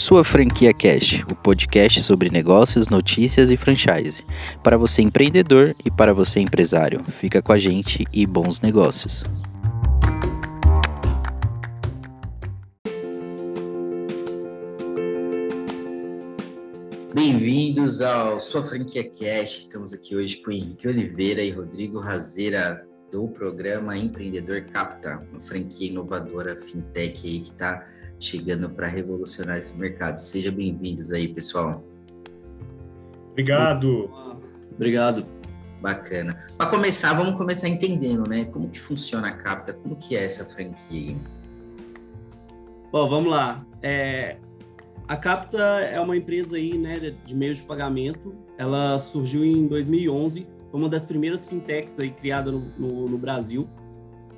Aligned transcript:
Sua 0.00 0.24
Franquia 0.24 0.72
Cash, 0.72 1.22
o 1.30 1.36
podcast 1.36 2.02
sobre 2.02 2.30
negócios, 2.30 2.88
notícias 2.88 3.50
e 3.50 3.56
franchise. 3.58 4.24
Para 4.64 4.78
você 4.78 5.02
empreendedor 5.02 5.76
e 5.84 5.90
para 5.90 6.14
você 6.14 6.40
empresário. 6.40 7.04
Fica 7.04 7.42
com 7.42 7.52
a 7.52 7.58
gente 7.58 8.06
e 8.10 8.26
bons 8.26 8.62
negócios. 8.62 9.22
Bem-vindos 17.14 18.00
ao 18.00 18.40
Sua 18.40 18.64
Franquia 18.64 19.04
Cash. 19.04 19.58
Estamos 19.58 19.92
aqui 19.92 20.16
hoje 20.16 20.38
com 20.38 20.50
Henrique 20.50 20.88
Oliveira 20.88 21.42
e 21.42 21.50
Rodrigo 21.50 22.00
Razeira 22.00 22.88
do 23.12 23.28
programa 23.28 23.98
Empreendedor 23.98 24.62
Capta, 24.62 25.22
uma 25.30 25.40
franquia 25.40 25.88
inovadora 25.88 26.56
fintech 26.56 27.26
aí 27.26 27.40
que 27.40 27.48
está 27.48 27.86
chegando 28.20 28.68
para 28.68 28.86
revolucionar 28.86 29.56
esse 29.56 29.76
mercado. 29.78 30.18
Sejam 30.18 30.52
bem-vindos 30.52 31.10
aí, 31.10 31.26
pessoal. 31.26 31.82
Obrigado. 33.30 34.10
Obrigado. 34.72 35.26
Bacana. 35.80 36.38
Para 36.58 36.68
começar, 36.68 37.14
vamos 37.14 37.36
começar 37.36 37.66
entendendo, 37.66 38.28
né? 38.28 38.44
Como 38.44 38.68
que 38.68 38.78
funciona 38.78 39.28
a 39.28 39.32
Capta? 39.32 39.72
Como 39.72 39.96
que 39.96 40.14
é 40.14 40.24
essa 40.24 40.44
franquia? 40.44 41.16
Bom, 42.92 43.08
vamos 43.08 43.30
lá. 43.30 43.64
É, 43.82 44.36
a 45.08 45.16
Capta 45.16 45.58
é 45.58 45.98
uma 45.98 46.14
empresa 46.14 46.56
aí, 46.56 46.76
né, 46.76 47.14
de 47.24 47.34
meios 47.34 47.56
de 47.56 47.62
pagamento. 47.62 48.34
Ela 48.58 48.98
surgiu 48.98 49.42
em 49.42 49.66
2011. 49.66 50.46
Foi 50.70 50.78
uma 50.78 50.88
das 50.90 51.02
primeiras 51.02 51.48
fintechs 51.48 51.98
aí 51.98 52.10
criada 52.10 52.52
no, 52.52 52.60
no, 52.78 53.08
no 53.08 53.16
Brasil. 53.16 53.66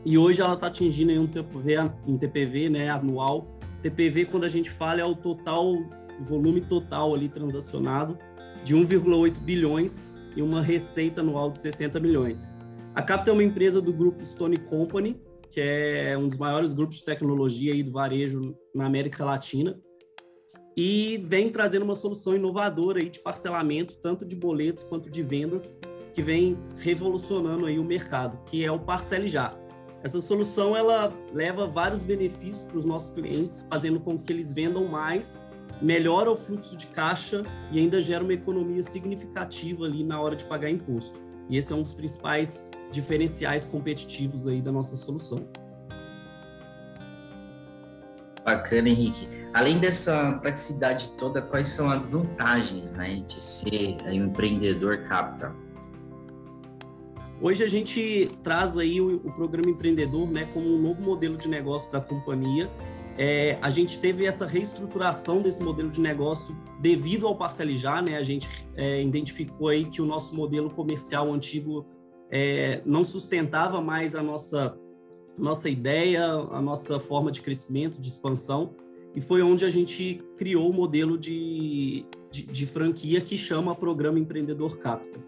E 0.04 0.16
hoje 0.16 0.40
ela 0.40 0.54
está 0.54 0.68
atingindo 0.68 1.12
um 1.20 1.26
TPV, 1.26 1.78
um 2.06 2.16
TPV 2.16 2.70
né, 2.70 2.88
anual 2.88 3.51
TPV, 3.82 4.26
quando 4.26 4.44
a 4.44 4.48
gente 4.48 4.70
fala, 4.70 5.00
é 5.00 5.04
o 5.04 5.14
total, 5.14 5.74
o 5.74 6.24
volume 6.24 6.60
total 6.60 7.14
ali 7.14 7.28
transacionado 7.28 8.16
de 8.64 8.76
1,8 8.76 9.38
bilhões 9.40 10.16
e 10.36 10.42
uma 10.42 10.62
receita 10.62 11.20
anual 11.20 11.50
de 11.50 11.58
60 11.58 11.98
milhões. 12.00 12.56
A 12.94 13.02
Capta 13.02 13.30
é 13.30 13.32
uma 13.32 13.42
empresa 13.42 13.80
do 13.80 13.92
grupo 13.92 14.24
Stone 14.24 14.56
Company, 14.58 15.20
que 15.50 15.60
é 15.60 16.16
um 16.16 16.28
dos 16.28 16.38
maiores 16.38 16.72
grupos 16.72 16.96
de 16.96 17.04
tecnologia 17.04 17.72
aí 17.72 17.82
do 17.82 17.90
varejo 17.90 18.56
na 18.74 18.86
América 18.86 19.24
Latina, 19.24 19.78
e 20.76 21.20
vem 21.24 21.50
trazendo 21.50 21.84
uma 21.84 21.94
solução 21.94 22.34
inovadora 22.34 23.00
aí 23.00 23.10
de 23.10 23.18
parcelamento, 23.18 23.98
tanto 23.98 24.24
de 24.24 24.34
boletos 24.34 24.84
quanto 24.84 25.10
de 25.10 25.22
vendas, 25.22 25.78
que 26.14 26.22
vem 26.22 26.58
revolucionando 26.78 27.66
aí 27.66 27.78
o 27.78 27.84
mercado, 27.84 28.42
que 28.44 28.64
é 28.64 28.70
o 28.70 28.78
Parcele 28.78 29.28
Já. 29.28 29.58
Essa 30.02 30.20
solução 30.20 30.76
ela 30.76 31.12
leva 31.32 31.66
vários 31.66 32.02
benefícios 32.02 32.64
para 32.64 32.78
os 32.78 32.84
nossos 32.84 33.10
clientes, 33.10 33.64
fazendo 33.70 34.00
com 34.00 34.18
que 34.18 34.32
eles 34.32 34.52
vendam 34.52 34.86
mais, 34.86 35.40
melhora 35.80 36.30
o 36.30 36.36
fluxo 36.36 36.76
de 36.76 36.88
caixa 36.88 37.44
e 37.70 37.78
ainda 37.78 38.00
gera 38.00 38.24
uma 38.24 38.32
economia 38.32 38.82
significativa 38.82 39.84
ali 39.84 40.02
na 40.02 40.20
hora 40.20 40.34
de 40.34 40.44
pagar 40.44 40.70
imposto. 40.70 41.20
E 41.48 41.56
esse 41.56 41.72
é 41.72 41.76
um 41.76 41.82
dos 41.82 41.94
principais 41.94 42.68
diferenciais 42.90 43.64
competitivos 43.64 44.46
aí 44.46 44.60
da 44.60 44.72
nossa 44.72 44.96
solução. 44.96 45.46
Bacana, 48.44 48.88
Henrique. 48.88 49.28
Além 49.54 49.78
dessa 49.78 50.32
praticidade 50.40 51.12
toda, 51.12 51.40
quais 51.40 51.68
são 51.68 51.88
as 51.88 52.10
vantagens 52.10 52.92
né, 52.92 53.22
de 53.24 53.40
ser 53.40 53.98
um 54.04 54.12
empreendedor 54.12 55.04
capital? 55.04 55.54
Hoje 57.42 57.64
a 57.64 57.68
gente 57.68 58.30
traz 58.40 58.78
aí 58.78 59.00
o, 59.00 59.16
o, 59.16 59.32
programa 59.32 59.68
empreendedor, 59.68 60.30
né, 60.30 60.48
como 60.54 60.64
um 60.64 60.80
novo 60.80 61.02
modelo 61.02 61.36
de 61.36 61.48
negócio 61.48 61.90
da 61.90 62.00
companhia. 62.00 62.70
É, 63.18 63.58
a 63.60 63.68
gente 63.68 63.98
teve 63.98 64.24
essa 64.24 64.46
reestruturação 64.46 65.42
desse 65.42 65.60
modelo 65.60 65.90
de 65.90 66.00
negócio 66.00 66.56
devido 66.80 67.26
ao 67.26 67.36
parcelijar, 67.36 68.00
né? 68.00 68.16
A 68.16 68.22
gente 68.22 68.48
é, 68.76 69.02
identificou 69.02 69.68
aí 69.68 69.86
que 69.86 70.00
o 70.00 70.06
nosso 70.06 70.36
modelo 70.36 70.70
comercial 70.70 71.32
antigo 71.32 71.84
é, 72.30 72.80
não 72.86 73.02
sustentava 73.02 73.80
mais 73.80 74.14
a 74.14 74.22
nossa 74.22 74.78
nossa 75.36 75.68
ideia, 75.68 76.24
a 76.24 76.60
nossa 76.60 77.00
forma 77.00 77.32
de 77.32 77.40
crescimento, 77.40 77.98
de 77.98 78.06
expansão, 78.06 78.74
e 79.16 79.20
foi 79.20 79.42
onde 79.42 79.64
a 79.64 79.70
gente 79.70 80.22
criou 80.36 80.70
o 80.70 80.72
modelo 80.72 81.18
de, 81.18 82.06
de, 82.30 82.42
de 82.44 82.66
franquia 82.66 83.20
que 83.20 83.36
chama 83.36 83.74
Programa 83.74 84.18
Empreendedor 84.18 84.76
Capital. 84.76 85.22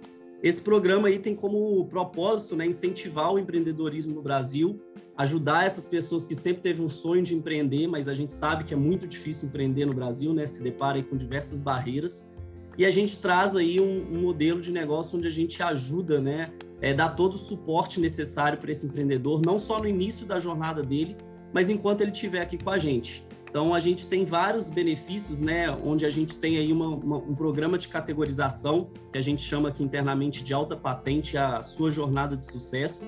Esse 0.45 0.61
programa 0.61 1.09
aí 1.09 1.19
tem 1.19 1.35
como 1.35 1.87
propósito 1.87 2.55
né, 2.55 2.67
incentivar 2.67 3.33
o 3.33 3.39
empreendedorismo 3.39 4.15
no 4.15 4.21
Brasil, 4.21 4.79
ajudar 5.17 5.65
essas 5.65 5.87
pessoas 5.87 6.27
que 6.27 6.35
sempre 6.35 6.63
teve 6.63 6.83
um 6.83 6.89
sonho 6.89 7.23
de 7.23 7.35
empreender, 7.35 7.87
mas 7.87 8.09
a 8.09 8.13
gente 8.13 8.35
sabe 8.35 8.63
que 8.63 8.75
é 8.75 8.77
muito 8.77 9.07
difícil 9.07 9.49
empreender 9.49 9.87
no 9.87 9.95
Brasil, 9.95 10.35
né? 10.35 10.47
Se 10.47 10.63
depara 10.63 11.03
com 11.03 11.17
diversas 11.17 11.63
barreiras. 11.63 12.29
E 12.77 12.85
a 12.85 12.91
gente 12.91 13.23
traz 13.23 13.57
aí 13.57 13.81
um, 13.81 14.07
um 14.13 14.21
modelo 14.21 14.61
de 14.61 14.71
negócio 14.71 15.17
onde 15.17 15.27
a 15.27 15.31
gente 15.31 15.63
ajuda, 15.63 16.21
né? 16.21 16.53
É, 16.79 16.93
dá 16.93 17.09
todo 17.09 17.37
o 17.37 17.39
suporte 17.39 17.99
necessário 17.99 18.59
para 18.59 18.71
esse 18.71 18.85
empreendedor, 18.85 19.41
não 19.41 19.59
só 19.59 19.79
no 19.79 19.89
início 19.89 20.27
da 20.27 20.39
jornada 20.39 20.83
dele, 20.83 21.17
mas 21.55 21.71
enquanto 21.71 22.03
ele 22.03 22.11
estiver 22.11 22.43
aqui 22.43 22.59
com 22.59 22.69
a 22.69 22.77
gente. 22.77 23.27
Então, 23.55 23.73
a 23.73 23.79
gente 23.79 24.09
tem 24.09 24.25
vários 24.25 24.69
benefícios, 24.69 25.41
né? 25.41 25.71
Onde 25.71 26.05
a 26.05 26.11
gente 26.11 26.37
tem 26.39 26.57
aí 26.57 26.73
uma, 26.73 26.89
uma, 26.89 27.17
um 27.19 27.37
programa 27.37 27.79
de 27.79 27.87
categorização, 27.87 28.91
que 29.13 29.17
a 29.17 29.23
gente 29.23 29.43
chama 29.43 29.69
aqui 29.69 29.81
internamente 29.81 30.43
de 30.43 30.53
alta 30.53 30.77
patente, 30.77 31.39
a 31.39 31.63
sua 31.63 31.89
jornada 31.89 32.37
de 32.37 32.45
sucesso. 32.45 33.05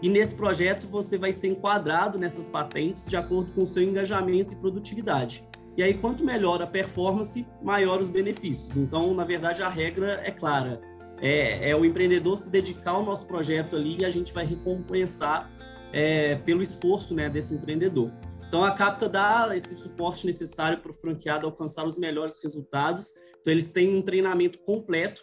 E 0.00 0.08
nesse 0.08 0.36
projeto 0.36 0.86
você 0.86 1.18
vai 1.18 1.32
ser 1.32 1.48
enquadrado 1.48 2.18
nessas 2.18 2.46
patentes 2.46 3.10
de 3.10 3.16
acordo 3.16 3.50
com 3.50 3.64
o 3.64 3.66
seu 3.66 3.82
engajamento 3.82 4.52
e 4.52 4.56
produtividade. 4.56 5.44
E 5.76 5.82
aí, 5.82 5.94
quanto 5.94 6.24
melhor 6.24 6.62
a 6.62 6.68
performance, 6.68 7.44
maior 7.60 7.98
os 7.98 8.08
benefícios. 8.08 8.76
Então, 8.76 9.12
na 9.12 9.24
verdade, 9.24 9.60
a 9.60 9.68
regra 9.68 10.20
é 10.22 10.30
clara. 10.30 10.80
É, 11.20 11.70
é 11.70 11.74
o 11.74 11.84
empreendedor 11.84 12.38
se 12.38 12.48
dedicar 12.48 12.92
ao 12.92 13.04
nosso 13.04 13.26
projeto 13.26 13.74
ali 13.74 13.98
e 13.98 14.04
a 14.04 14.10
gente 14.10 14.32
vai 14.32 14.44
recompensar 14.44 15.50
é, 15.92 16.36
pelo 16.36 16.62
esforço 16.62 17.12
né, 17.12 17.28
desse 17.28 17.54
empreendedor. 17.54 18.12
Então, 18.50 18.64
a 18.64 18.72
Capta 18.72 19.08
dá 19.08 19.48
esse 19.54 19.72
suporte 19.76 20.26
necessário 20.26 20.78
para 20.78 20.90
o 20.90 20.92
franqueado 20.92 21.46
alcançar 21.46 21.86
os 21.86 21.96
melhores 21.96 22.42
resultados. 22.42 23.14
Então, 23.40 23.52
eles 23.52 23.70
têm 23.70 23.96
um 23.96 24.02
treinamento 24.02 24.58
completo 24.58 25.22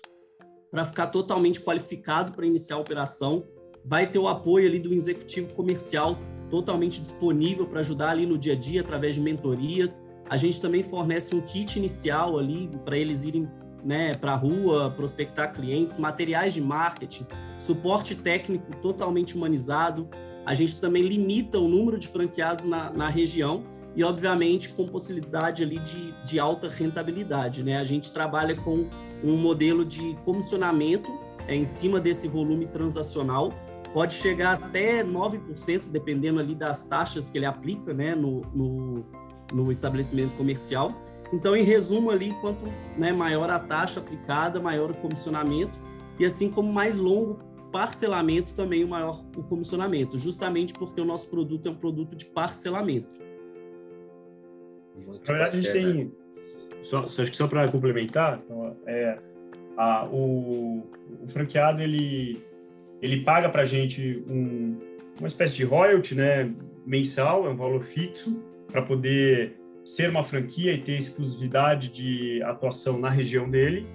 para 0.71 0.85
ficar 0.85 1.07
totalmente 1.07 1.59
qualificado 1.59 2.31
para 2.31 2.45
iniciar 2.45 2.77
a 2.77 2.79
operação. 2.79 3.45
Vai 3.83 4.09
ter 4.09 4.17
o 4.17 4.29
apoio 4.29 4.65
ali 4.65 4.79
do 4.79 4.93
executivo 4.93 5.53
comercial 5.55 6.17
totalmente 6.49 7.01
disponível 7.01 7.67
para 7.67 7.81
ajudar 7.81 8.11
ali 8.11 8.25
no 8.25 8.38
dia 8.38 8.53
a 8.53 8.55
dia 8.55 8.79
através 8.79 9.15
de 9.15 9.19
mentorias. 9.19 10.01
A 10.29 10.38
gente 10.38 10.61
também 10.61 10.81
fornece 10.81 11.35
um 11.35 11.41
kit 11.41 11.77
inicial 11.77 12.39
ali 12.39 12.69
para 12.85 12.97
eles 12.97 13.25
irem 13.25 13.45
né, 13.83 14.15
para 14.15 14.31
a 14.31 14.35
rua, 14.38 14.89
prospectar 14.91 15.53
clientes, 15.53 15.97
materiais 15.97 16.53
de 16.53 16.61
marketing, 16.61 17.27
suporte 17.59 18.15
técnico 18.15 18.73
totalmente 18.77 19.35
humanizado, 19.35 20.09
a 20.47 20.53
gente 20.53 20.80
também 20.80 21.03
limita 21.03 21.59
o 21.59 21.68
número 21.68 22.00
de 22.00 22.08
franqueados 22.08 22.63
na, 22.63 22.90
na 22.90 23.09
região 23.09 23.66
e, 23.94 24.02
obviamente, 24.02 24.69
com 24.69 24.88
possibilidade 24.88 25.62
ali 25.62 25.78
de, 25.80 26.13
de 26.24 26.40
alta 26.40 26.69
rentabilidade. 26.69 27.62
Né? 27.62 27.78
A 27.78 27.84
gente 27.84 28.13
trabalha 28.13 28.56
com 28.56 28.88
um 29.22 29.36
modelo 29.36 29.84
de 29.84 30.16
comissionamento 30.24 31.12
é, 31.50 31.53
em 31.53 31.66
cima 31.66 32.00
desse 32.00 32.30
volume 32.30 32.66
transacional, 32.66 33.52
pode 33.94 34.13
chegar 34.13 34.53
até 34.53 35.03
9%, 35.03 35.90
dependendo 35.91 36.40
ali 36.40 36.56
das 36.56 36.86
taxas 36.86 37.30
que 37.30 37.38
ele 37.38 37.46
aplica 37.46 37.94
né, 37.94 38.16
no, 38.16 38.40
no, 38.53 39.06
no 39.52 39.69
estabelecimento 39.69 40.34
comercial. 40.38 40.94
Então, 41.34 41.57
em 41.57 41.63
resumo 41.63 42.09
ali, 42.09 42.34
quanto 42.40 42.63
né, 42.97 43.12
maior 43.12 43.50
a 43.50 43.59
taxa 43.59 44.00
aplicada, 44.00 44.62
maior 44.62 44.91
o 44.91 44.94
comissionamento, 44.94 45.78
e 46.18 46.24
assim 46.24 46.50
como 46.50 46.72
mais 46.72 46.96
longo 46.96 47.38
parcelamento 47.72 48.53
também 48.53 48.83
o 48.83 48.88
maior 48.88 49.23
o 49.35 49.44
comissionamento, 49.44 50.17
justamente 50.17 50.73
porque 50.73 51.00
o 51.00 51.05
nosso 51.05 51.29
produto 51.29 51.67
é 51.67 51.72
um 51.72 51.75
produto 51.75 52.16
de 52.16 52.25
parcelamento. 52.25 53.21
Muito 54.95 55.27
Na 55.27 55.33
verdade, 55.33 55.57
a 55.57 55.62
gente 55.62 55.71
tem, 55.71 56.12
só, 56.81 57.07
só 57.07 57.21
acho 57.21 57.31
que 57.31 57.38
só 57.38 57.47
para 57.47 57.69
complementar, 57.69 58.42
então, 58.44 58.77
é, 58.86 59.19
a, 59.77 60.06
o, 60.06 60.89
o, 61.21 61.27
franqueado 61.27 61.81
ele, 61.81 62.42
ele 63.01 63.21
paga 63.21 63.50
para 63.50 63.62
a 63.62 63.65
gente 63.65 64.24
um, 64.27 64.77
uma 65.19 65.27
espécie 65.27 65.56
de 65.56 65.63
royalty 65.63 66.15
né, 66.15 66.51
mensal, 66.86 67.45
é 67.45 67.50
um 67.50 67.57
valor 67.57 67.83
fixo, 67.83 68.44
para 68.71 68.81
poder 68.81 69.56
ser 69.86 70.09
uma 70.09 70.24
franquia 70.24 70.74
e 70.74 70.77
ter 70.80 70.97
exclusividade 70.97 71.89
de 71.89 72.42
atuação 72.44 73.00
na 73.00 73.09
região 73.09 73.50
dele. 73.50 73.88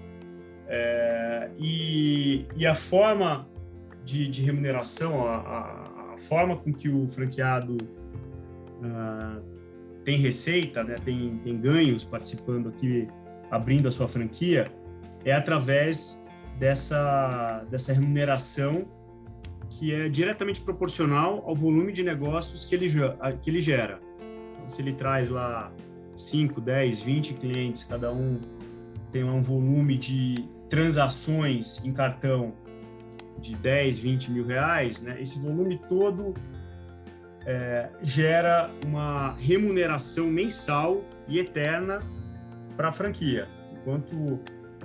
É, 0.67 1.51
e, 1.59 2.47
e 2.57 2.67
a 2.67 2.75
forma 2.75 3.47
de, 4.05 4.29
de 4.29 4.43
remuneração, 4.43 5.27
a, 5.27 5.37
a, 5.37 6.15
a, 6.15 6.19
forma 6.19 6.57
com 6.57 6.73
que 6.73 6.89
o 6.89 7.09
franqueado 7.09 7.77
uh, 7.77 9.43
tem 10.05 10.17
receita, 10.17 10.83
né, 10.83 10.97
tem, 11.05 11.39
tem 11.39 11.61
ganhos 11.61 12.05
participando 12.05 12.69
aqui, 12.69 13.09
abrindo 13.51 13.89
a 13.89 13.93
sua 13.93 14.09
franquia, 14.09 14.67
é 15.25 15.33
através 15.33 16.23
dessa, 16.59 17.65
dessa 17.71 17.93
remuneração 17.93 18.87
que 19.69 19.95
é 19.95 20.09
diretamente 20.09 20.61
proporcional 20.61 21.43
ao 21.47 21.55
volume 21.55 21.93
de 21.93 22.03
negócios 22.03 22.65
que 22.65 22.75
ele, 22.75 22.89
que 23.41 23.51
ele 23.51 23.61
gera. 23.61 24.01
Então, 24.57 24.69
se 24.69 24.83
ele 24.83 24.93
traz 24.93 25.31
lá 25.31 25.73
5, 26.17 26.61
10, 26.61 27.01
20 27.01 27.35
clientes, 27.35 27.85
cada 27.85 28.13
um 28.13 28.41
tem 29.11 29.25
um 29.25 29.43
volume 29.43 29.97
de 29.97 30.45
transações 30.69 31.85
em 31.85 31.93
cartão 31.93 32.55
de 33.43 33.55
10, 33.57 33.99
20 33.99 34.31
mil 34.31 34.47
reais, 34.47 35.03
né? 35.03 35.21
esse 35.21 35.39
volume 35.41 35.79
todo 35.89 36.33
é, 37.45 37.91
gera 38.03 38.71
uma 38.87 39.33
remuneração 39.33 40.29
mensal 40.29 41.05
e 41.29 41.39
eterna 41.39 42.01
para 42.77 42.89
a 42.89 42.93
franquia. 42.93 43.49
Enquanto 43.73 44.41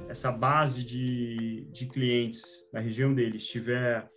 essa 0.10 0.32
base 0.32 0.84
de, 0.86 1.68
de 1.72 1.86
clientes 1.86 2.68
da 2.74 2.80
região 2.80 3.14
dele 3.14 3.38
estiver 3.38 4.10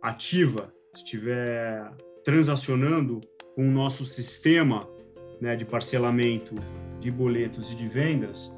ativa, 0.00 0.72
estiver 0.94 1.90
transacionando 2.24 3.20
com 3.54 3.68
o 3.68 3.70
nosso 3.70 4.04
sistema 4.04 4.88
né, 5.40 5.56
de 5.56 5.64
parcelamento 5.64 6.54
de 7.00 7.10
boletos 7.10 7.72
e 7.72 7.74
de 7.74 7.88
vendas, 7.88 8.52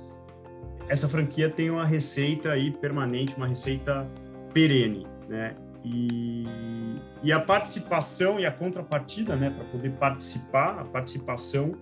essa 0.88 1.08
franquia 1.08 1.48
tem 1.48 1.70
uma 1.70 1.86
receita 1.86 2.50
aí 2.50 2.70
permanente, 2.70 3.34
uma 3.36 3.46
receita 3.46 4.06
perene, 4.52 5.06
né? 5.32 5.56
E, 5.82 6.44
e 7.22 7.32
a 7.32 7.40
participação 7.40 8.38
e 8.38 8.44
a 8.44 8.52
contrapartida, 8.52 9.34
né, 9.34 9.50
para 9.50 9.64
poder 9.64 9.90
participar, 9.92 10.78
a 10.78 10.84
participação 10.84 11.72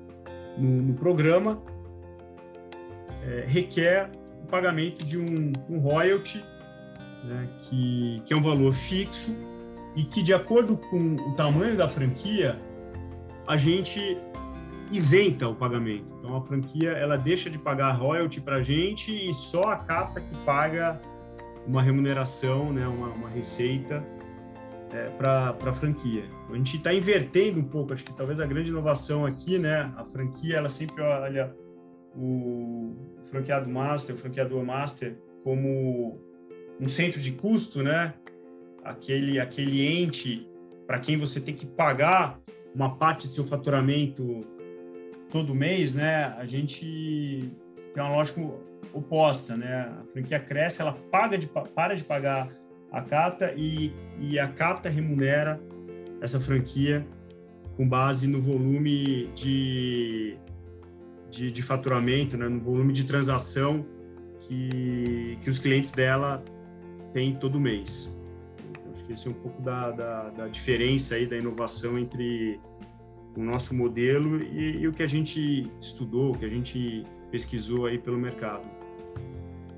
no, 0.57 0.83
no 0.83 0.95
programa 0.95 1.61
é, 3.27 3.45
requer 3.47 4.11
o 4.43 4.47
pagamento 4.47 5.05
de 5.05 5.19
um, 5.19 5.53
um 5.69 5.81
royalty, 5.81 6.43
né, 7.25 7.49
que, 7.59 8.23
que 8.25 8.33
é 8.33 8.37
um 8.37 8.43
valor 8.43 8.73
fixo 8.73 9.37
e 9.97 10.05
que, 10.05 10.23
de 10.23 10.33
acordo 10.33 10.77
com 10.77 11.17
o 11.17 11.35
tamanho 11.35 11.77
da 11.77 11.89
franquia, 11.89 12.57
a 13.47 13.57
gente 13.57 14.17
isenta 14.93 15.49
o 15.49 15.55
pagamento. 15.55 16.15
Então, 16.19 16.37
a 16.37 16.41
franquia 16.41 16.91
ela 16.91 17.19
deixa 17.19 17.51
de 17.51 17.59
pagar 17.59 17.91
royalty 17.93 18.41
para 18.41 18.57
a 18.57 18.63
gente 18.63 19.11
e 19.11 19.35
só 19.35 19.73
a 19.73 19.77
capa 19.77 20.21
que 20.21 20.37
paga 20.45 21.01
uma 21.67 21.83
remuneração, 21.83 22.73
né, 22.73 22.87
uma, 22.87 23.09
uma 23.09 23.29
receita 23.29 24.05
é, 24.93 25.09
para 25.11 25.51
a 25.51 25.73
franquia. 25.73 26.25
A 26.51 26.57
gente 26.57 26.77
está 26.77 26.93
invertendo 26.93 27.61
um 27.61 27.65
pouco, 27.65 27.93
acho 27.93 28.05
que 28.05 28.13
talvez 28.13 28.41
a 28.41 28.47
grande 28.47 28.71
inovação 28.71 29.25
aqui, 29.25 29.59
né, 29.59 29.93
a 29.97 30.05
franquia 30.05 30.57
ela 30.57 30.69
sempre 30.69 31.03
olha 31.03 31.55
o 32.17 32.97
franqueado 33.31 33.69
master, 33.71 34.17
o 34.17 34.19
franqueador 34.19 34.65
master 34.65 35.17
como 35.45 36.21
um 36.81 36.89
centro 36.89 37.21
de 37.21 37.33
custo, 37.33 37.83
né, 37.83 38.15
aquele 38.83 39.39
aquele 39.39 39.87
ente 39.87 40.51
para 40.87 40.99
quem 40.99 41.17
você 41.17 41.41
tem 41.41 41.55
que 41.55 41.67
pagar 41.67 42.41
uma 42.75 42.97
parte 42.97 43.29
do 43.29 43.33
seu 43.33 43.45
faturamento 43.45 44.45
todo 45.31 45.55
mês, 45.55 45.95
né? 45.95 46.35
A 46.37 46.45
gente 46.45 47.53
tem 47.95 48.03
uma 48.03 48.11
lógica 48.11 48.41
oposta, 48.93 49.57
né? 49.57 49.93
A 50.01 50.05
franquia 50.13 50.39
cresce, 50.39 50.83
ela 50.83 50.93
paga 50.93 51.39
de, 51.39 51.47
para 51.47 51.95
de 51.95 52.05
pagar 52.05 52.49
a 52.91 53.01
capta 53.03 53.53
e, 53.57 53.93
e 54.19 54.39
a 54.39 54.49
capta 54.49 54.89
remunera 54.89 55.61
essa 56.21 56.41
franquia 56.41 57.07
com 57.77 57.89
base 57.89 58.27
no 58.27 58.43
volume 58.43 59.31
de, 59.35 60.37
de, 61.31 61.51
de 61.51 61.63
faturamento, 61.63 62.37
né? 62.37 62.49
no 62.49 62.61
volume 62.61 62.93
de 62.93 63.05
transação 63.05 63.87
que, 64.41 65.39
que 65.43 65.49
os 65.49 65.59
clientes 65.59 65.93
dela 65.93 66.45
têm 67.13 67.35
todo 67.35 67.59
mês. 67.59 68.19
Então, 68.71 68.93
acho 68.93 69.05
que 69.05 69.13
esse 69.13 69.29
é 69.29 69.31
um 69.31 69.35
pouco 69.35 69.63
da, 69.63 69.91
da, 69.93 70.31
da 70.31 70.49
diferença 70.49 71.15
aí, 71.15 71.27
da 71.27 71.37
inovação 71.37 71.99
entre 71.99 72.61
o 73.37 73.43
nosso 73.43 73.75
modelo 73.75 74.43
e, 74.43 74.81
e, 74.81 74.89
o 74.89 74.93
que 74.93 75.03
a 75.03 75.07
gente 75.07 75.71
estudou, 75.81 76.33
o 76.33 76.39
que 76.39 76.45
a 76.45 76.49
gente 76.49 77.05
pesquisou 77.31 77.87
aí 77.87 77.99
pelo 77.99 78.19
mercado. 78.19 78.80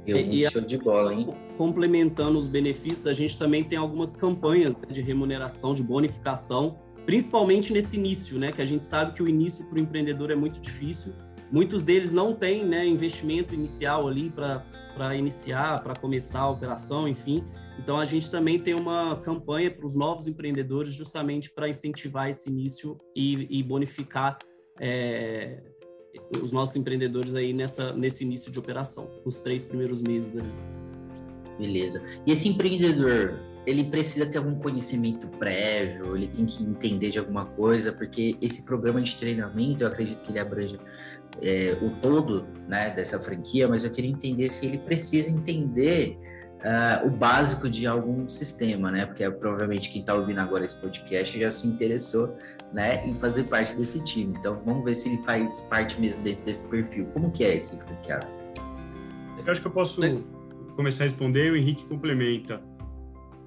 Eu, 0.06 0.16
e, 0.18 0.50
show 0.50 0.60
de 0.60 0.78
bola, 0.78 1.14
hein? 1.14 1.28
Complementando 1.56 2.38
os 2.38 2.46
benefícios, 2.46 3.06
a 3.06 3.12
gente 3.12 3.38
também 3.38 3.62
tem 3.62 3.78
algumas 3.78 4.12
campanhas 4.12 4.76
né, 4.76 4.88
de 4.90 5.00
remuneração, 5.00 5.74
de 5.74 5.82
bonificação, 5.82 6.78
principalmente 7.06 7.72
nesse 7.72 7.96
início, 7.96 8.38
né? 8.38 8.50
Que 8.50 8.62
a 8.62 8.64
gente 8.64 8.84
sabe 8.84 9.12
que 9.12 9.22
o 9.22 9.28
início 9.28 9.64
para 9.66 9.76
o 9.76 9.80
empreendedor 9.80 10.30
é 10.30 10.34
muito 10.34 10.58
difícil. 10.58 11.12
Muitos 11.50 11.82
deles 11.82 12.10
não 12.10 12.34
têm 12.34 12.64
né, 12.64 12.86
investimento 12.86 13.54
inicial 13.54 14.08
ali 14.08 14.30
para 14.30 15.14
iniciar, 15.14 15.82
para 15.82 15.94
começar 15.94 16.40
a 16.40 16.50
operação, 16.50 17.06
enfim. 17.06 17.44
Então, 17.78 17.98
a 17.98 18.04
gente 18.04 18.30
também 18.30 18.58
tem 18.58 18.74
uma 18.74 19.16
campanha 19.16 19.70
para 19.70 19.86
os 19.86 19.94
novos 19.94 20.26
empreendedores, 20.26 20.94
justamente 20.94 21.52
para 21.52 21.68
incentivar 21.68 22.28
esse 22.28 22.48
início 22.48 22.98
e, 23.14 23.58
e 23.58 23.62
bonificar 23.62 24.38
é, 24.80 25.62
os 26.42 26.52
nossos 26.52 26.76
empreendedores 26.76 27.34
aí 27.34 27.52
nessa, 27.52 27.92
nesse 27.92 28.24
início 28.24 28.50
de 28.50 28.58
operação, 28.58 29.10
nos 29.24 29.40
três 29.40 29.64
primeiros 29.64 30.02
meses 30.02 30.36
ali. 30.36 30.52
Beleza. 31.58 32.02
E 32.26 32.32
esse 32.32 32.48
empreendedor, 32.48 33.38
ele 33.66 33.84
precisa 33.84 34.26
ter 34.26 34.38
algum 34.38 34.54
conhecimento 34.56 35.28
prévio, 35.38 36.16
ele 36.16 36.26
tem 36.26 36.46
que 36.46 36.62
entender 36.62 37.10
de 37.10 37.18
alguma 37.18 37.44
coisa, 37.44 37.92
porque 37.92 38.36
esse 38.40 38.64
programa 38.64 39.00
de 39.00 39.14
treinamento, 39.14 39.84
eu 39.84 39.88
acredito 39.88 40.22
que 40.22 40.32
ele 40.32 40.38
abrange 40.38 40.78
é, 41.40 41.76
o 41.80 41.90
todo 42.00 42.44
né, 42.68 42.90
dessa 42.90 43.18
franquia, 43.18 43.68
mas 43.68 43.84
eu 43.84 43.90
queria 43.90 44.10
entender 44.10 44.48
se 44.50 44.66
ele 44.66 44.78
precisa 44.78 45.30
entender 45.30 46.18
uh, 46.62 47.06
o 47.06 47.10
básico 47.10 47.68
de 47.68 47.86
algum 47.86 48.28
sistema, 48.28 48.90
né? 48.90 49.06
Porque 49.06 49.22
é, 49.24 49.30
provavelmente 49.30 49.90
quem 49.90 50.00
está 50.00 50.14
ouvindo 50.14 50.40
agora 50.40 50.64
esse 50.64 50.76
podcast 50.76 51.38
já 51.38 51.50
se 51.50 51.66
interessou 51.66 52.36
né, 52.72 53.06
em 53.06 53.14
fazer 53.14 53.44
parte 53.44 53.76
desse 53.76 54.02
time. 54.04 54.34
Então 54.38 54.60
vamos 54.64 54.84
ver 54.84 54.94
se 54.94 55.08
ele 55.08 55.18
faz 55.18 55.62
parte 55.68 56.00
mesmo 56.00 56.24
dentro 56.24 56.44
desse 56.44 56.68
perfil. 56.68 57.06
Como 57.12 57.30
que 57.30 57.44
é 57.44 57.56
esse 57.56 57.76
franqueado? 57.78 58.26
Eu 59.44 59.50
acho 59.50 59.60
que 59.60 59.66
eu 59.66 59.72
posso 59.72 60.00
começar 60.76 61.04
a 61.04 61.06
responder 61.06 61.48
e 61.48 61.50
o 61.50 61.56
Henrique 61.56 61.84
complementa. 61.84 62.62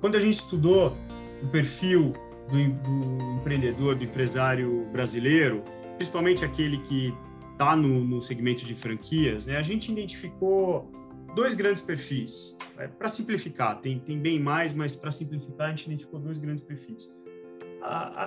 Quando 0.02 0.16
a 0.16 0.20
gente 0.20 0.40
estudou 0.40 0.96
o 1.42 1.48
perfil 1.48 2.14
do, 2.52 2.58
do 2.58 3.40
empreendedor, 3.40 3.96
do 3.96 4.04
empresário 4.04 4.86
brasileiro, 4.92 5.64
principalmente 5.96 6.44
aquele 6.44 6.78
que 6.80 7.14
está 7.54 7.76
no, 7.76 8.04
no 8.04 8.22
segmento 8.22 8.66
de 8.66 8.76
franquias, 8.76 9.46
né, 9.46 9.58
a 9.58 9.62
gente 9.62 9.92
identificou 9.92 10.92
dois 11.34 11.54
grandes 11.54 11.82
perfis. 11.82 12.58
É, 12.78 12.88
para 12.88 13.08
simplificar, 13.08 13.80
tem, 13.80 14.00
tem 14.00 14.20
bem 14.20 14.40
mais, 14.40 14.74
mas 14.74 14.96
para 14.96 15.12
simplificar, 15.12 15.68
a 15.68 15.70
gente 15.70 15.86
identificou 15.86 16.20
dois 16.20 16.38
grandes 16.38 16.64
perfis. 16.64 17.10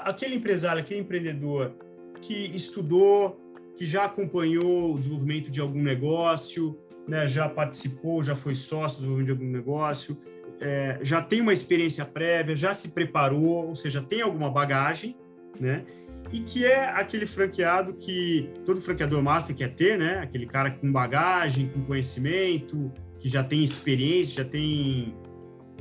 Aquele 0.05 0.37
empresário, 0.37 0.81
aquele 0.81 1.01
empreendedor 1.01 1.73
que 2.21 2.35
estudou, 2.55 3.41
que 3.75 3.87
já 3.87 4.05
acompanhou 4.05 4.95
o 4.95 4.99
desenvolvimento 4.99 5.51
de 5.51 5.61
algum 5.61 5.83
negócio, 5.83 6.79
né, 7.07 7.27
já 7.27 7.49
participou, 7.49 8.23
já 8.23 8.37
foi 8.37 8.55
sócio 8.55 8.99
do 8.99 9.01
desenvolvimento 9.03 9.27
de 9.27 9.43
algum 9.43 9.53
negócio, 9.53 10.19
é, 10.61 10.99
já 11.03 11.23
tem 11.23 11.41
uma 11.41 11.53
experiência 11.53 12.05
prévia, 12.05 12.55
já 12.57 12.73
se 12.73 12.91
preparou, 12.91 13.69
ou 13.69 13.75
seja, 13.75 14.03
tem 14.03 14.21
alguma 14.21 14.51
bagagem, 14.51 15.17
né? 15.59 15.85
e 16.33 16.41
que 16.41 16.67
é 16.67 16.85
aquele 16.91 17.27
franqueado 17.27 17.95
que 17.95 18.51
todo 18.65 18.81
franqueador 18.81 19.23
master 19.23 19.57
quer 19.57 19.75
ter, 19.75 19.99
né? 19.99 20.21
Aquele 20.21 20.47
cara 20.47 20.71
com 20.71 20.91
bagagem, 20.93 21.69
com 21.69 21.83
conhecimento, 21.83 22.93
que 23.19 23.29
já 23.29 23.43
tem 23.43 23.63
experiência, 23.63 24.45
já 24.45 24.49
tem 24.49 25.15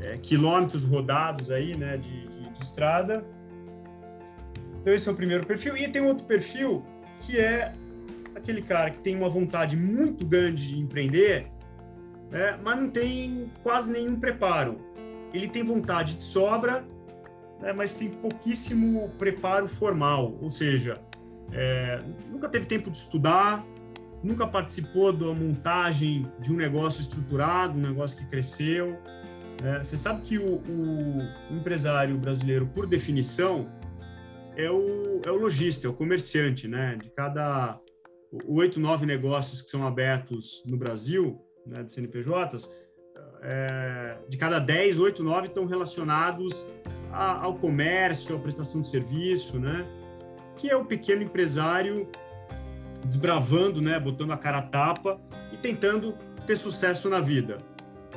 é, 0.02 0.18
quilômetros 0.18 0.86
rodados 0.86 1.52
aí, 1.52 1.76
né, 1.76 1.98
de, 1.98 2.28
de, 2.28 2.50
de, 2.50 2.62
estrada. 2.62 3.26
Então 4.88 4.96
esse 4.96 5.10
é 5.10 5.12
o 5.12 5.16
primeiro 5.16 5.46
perfil. 5.46 5.76
E 5.76 5.86
tem 5.90 6.02
outro 6.02 6.24
perfil 6.24 6.82
que 7.20 7.38
é 7.38 7.74
aquele 8.34 8.62
cara 8.62 8.90
que 8.90 9.00
tem 9.00 9.18
uma 9.18 9.28
vontade 9.28 9.76
muito 9.76 10.26
grande 10.26 10.66
de 10.70 10.80
empreender, 10.80 11.52
né, 12.32 12.58
mas 12.64 12.80
não 12.80 12.90
tem 12.90 13.52
quase 13.62 13.92
nenhum 13.92 14.18
preparo. 14.18 14.78
Ele 15.34 15.50
tem 15.50 15.62
vontade 15.62 16.16
de 16.16 16.24
sobra, 16.24 16.86
né, 17.60 17.74
mas 17.74 17.96
tem 17.96 18.10
pouquíssimo 18.10 19.10
preparo 19.20 19.68
formal, 19.68 20.38
ou 20.42 20.50
seja, 20.50 21.02
é, 21.52 22.02
nunca 22.32 22.48
teve 22.48 22.66
tempo 22.66 22.90
de 22.90 22.98
estudar, 22.98 23.66
nunca 24.24 24.48
participou 24.48 25.12
da 25.12 25.34
montagem 25.34 26.32
de 26.40 26.50
um 26.50 26.56
negócio 26.56 27.02
estruturado, 27.02 27.78
um 27.78 27.82
negócio 27.82 28.20
que 28.20 28.26
cresceu. 28.26 28.98
É, 29.62 29.80
você 29.84 29.98
sabe 29.98 30.22
que 30.22 30.38
o, 30.38 30.62
o, 30.62 31.28
empresário 31.52 32.18
brasileiro, 32.18 32.66
por 32.68 32.88
definição, 32.88 33.68
é 34.58 34.72
o, 34.72 35.22
é 35.24 35.32
o 35.32 35.36
lojista, 35.36 35.88
é 35.88 35.90
o 35.90 35.94
comerciante, 35.94 36.68
né? 36.68 36.98
De 37.02 37.10
cada 37.12 37.80
oito, 38.48 38.80
nove 38.80 39.06
negócios 39.06 39.62
que 39.62 39.70
são 39.70 39.86
abertos 39.86 40.64
no 40.66 40.76
Brasil, 40.76 41.40
né, 41.66 41.84
de 41.84 41.92
CNPJs, 41.92 42.74
é, 43.42 44.18
de 44.28 44.38
cada 44.38 44.60
dez, 44.60 44.98
oito, 44.98 45.24
nove 45.24 45.48
estão 45.48 45.66
relacionados 45.66 46.70
a, 47.12 47.44
ao 47.44 47.56
comércio, 47.56 48.36
à 48.36 48.40
prestação 48.40 48.82
de 48.82 48.88
serviço, 48.88 49.60
né? 49.60 49.86
Que 50.56 50.70
é 50.70 50.76
o 50.76 50.84
pequeno 50.84 51.22
empresário 51.22 52.10
desbravando, 53.06 53.80
né? 53.80 54.00
Botando 54.00 54.32
a 54.32 54.38
cara 54.38 54.58
a 54.58 54.64
tapa 54.64 55.22
e 55.54 55.58
tentando 55.58 56.18
ter 56.48 56.56
sucesso 56.56 57.10
na 57.10 57.20
vida. 57.20 57.60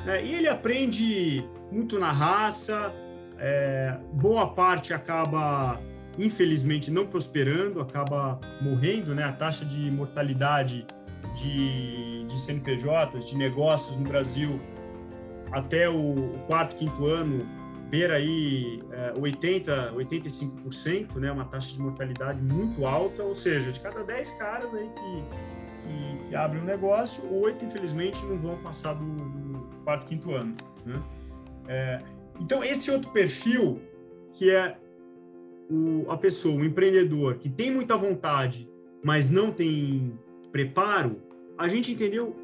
É, 0.07 0.25
e 0.25 0.33
ele 0.33 0.47
aprende 0.47 1.47
muito 1.71 1.99
na 1.99 2.11
raça, 2.11 2.91
é, 3.37 3.97
boa 4.13 4.53
parte 4.53 4.93
acaba 4.93 5.79
infelizmente 6.17 6.91
não 6.91 7.05
prosperando, 7.05 7.79
acaba 7.81 8.39
morrendo, 8.61 9.15
né? 9.15 9.23
A 9.23 9.31
taxa 9.31 9.65
de 9.65 9.89
mortalidade 9.91 10.85
de, 11.35 12.25
de 12.25 12.39
CNPJs, 12.39 13.25
de 13.25 13.37
negócios 13.37 13.95
no 13.95 14.03
Brasil, 14.03 14.59
até 15.51 15.89
o 15.89 16.39
quarto, 16.47 16.75
quinto 16.75 17.05
ano, 17.05 17.45
beira 17.89 18.15
aí 18.15 18.81
é, 18.91 19.13
80, 19.17 19.93
85%, 19.93 21.15
né? 21.15 21.31
Uma 21.31 21.45
taxa 21.45 21.73
de 21.73 21.79
mortalidade 21.79 22.41
muito 22.41 22.85
alta, 22.85 23.23
ou 23.23 23.33
seja, 23.33 23.71
de 23.71 23.79
cada 23.79 24.03
10 24.03 24.31
caras 24.37 24.73
aí 24.73 24.89
que, 24.89 26.23
que, 26.23 26.29
que 26.29 26.35
abrem 26.35 26.61
um 26.61 26.65
negócio, 26.65 27.23
oito, 27.33 27.63
infelizmente, 27.65 28.23
não 28.25 28.37
vão 28.37 28.57
passar 28.57 28.93
do, 28.93 29.05
do 29.05 29.77
quarto, 29.83 30.05
quinto 30.07 30.31
ano, 30.31 30.55
né? 30.85 31.01
É, 31.67 32.01
então, 32.39 32.63
esse 32.63 32.89
outro 32.89 33.11
perfil, 33.11 33.81
que 34.33 34.49
é 34.49 34.77
o, 35.71 36.11
a 36.11 36.17
pessoa, 36.17 36.59
o 36.59 36.65
empreendedor, 36.65 37.35
que 37.35 37.49
tem 37.49 37.71
muita 37.71 37.95
vontade, 37.95 38.69
mas 39.01 39.31
não 39.31 39.51
tem 39.51 40.19
preparo, 40.51 41.21
a 41.57 41.67
gente 41.69 41.91
entendeu 41.93 42.35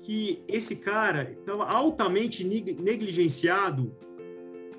que 0.00 0.44
esse 0.46 0.76
cara 0.76 1.32
estava 1.32 1.64
altamente 1.64 2.44
negligenciado 2.44 3.92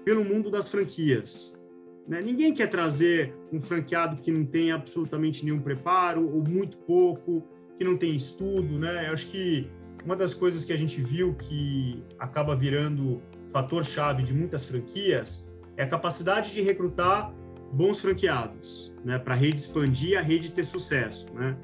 pelo 0.06 0.24
mundo 0.24 0.50
das 0.50 0.72
franquias. 0.72 1.60
Né? 2.08 2.22
Ninguém 2.22 2.53
quer 2.53 2.68
trazer 2.68 3.36
um 3.51 3.62
franqueado 3.62 4.22
que 4.22 4.32
não 4.32 4.46
tem 4.46 4.72
absolutamente 4.72 5.44
nenhum 5.44 5.60
preparo 5.60 6.25
ou 6.34 6.41
muito 6.41 6.77
pouco, 6.77 7.44
que 7.77 7.84
não 7.84 7.98
tem 7.98 8.15
estudo. 8.15 8.79
Né? 8.79 9.10
Eu 9.10 9.13
acho 9.13 9.27
que 9.27 9.70
uma 10.06 10.15
das 10.15 10.34
coisas 10.34 10.63
que 10.63 10.72
a 10.72 10.77
gente 10.77 11.01
viu 11.01 11.36
que 11.36 12.01
acaba 12.18 12.56
virando 12.56 13.22
fator-chave 13.51 14.24
de 14.24 14.34
muitas 14.34 14.65
franquias 14.65 15.51
é 15.75 15.84
a 15.84 15.88
capacidade 15.88 16.53
de 16.53 16.62
recrutar 16.62 17.34
bons 17.72 18.00
franqueados, 18.00 18.96
né, 19.04 19.18
para 19.20 19.34
a 19.34 19.38
rede 19.38 19.60
expandir, 19.60 20.18
a 20.18 20.22
rede 20.22 20.52
ter 20.52 20.64
sucesso, 20.64 21.28
né? 21.34 21.58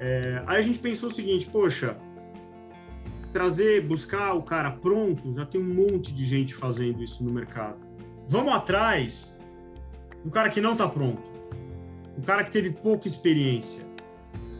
É, 0.00 0.42
aí 0.46 0.58
a 0.58 0.62
gente 0.62 0.78
pensou 0.78 1.08
o 1.08 1.12
seguinte, 1.12 1.46
poxa, 1.46 1.96
trazer, 3.32 3.86
buscar 3.86 4.34
o 4.34 4.42
cara 4.42 4.70
pronto, 4.70 5.32
já 5.32 5.46
tem 5.46 5.60
um 5.60 5.74
monte 5.74 6.12
de 6.12 6.24
gente 6.24 6.54
fazendo 6.54 7.02
isso 7.02 7.24
no 7.24 7.32
mercado. 7.32 7.78
Vamos 8.28 8.52
atrás 8.52 9.40
do 10.24 10.30
cara 10.30 10.50
que 10.50 10.60
não 10.60 10.72
está 10.72 10.88
pronto, 10.88 11.22
o 12.16 12.22
cara 12.22 12.44
que 12.44 12.50
teve 12.50 12.70
pouca 12.70 13.06
experiência, 13.06 13.84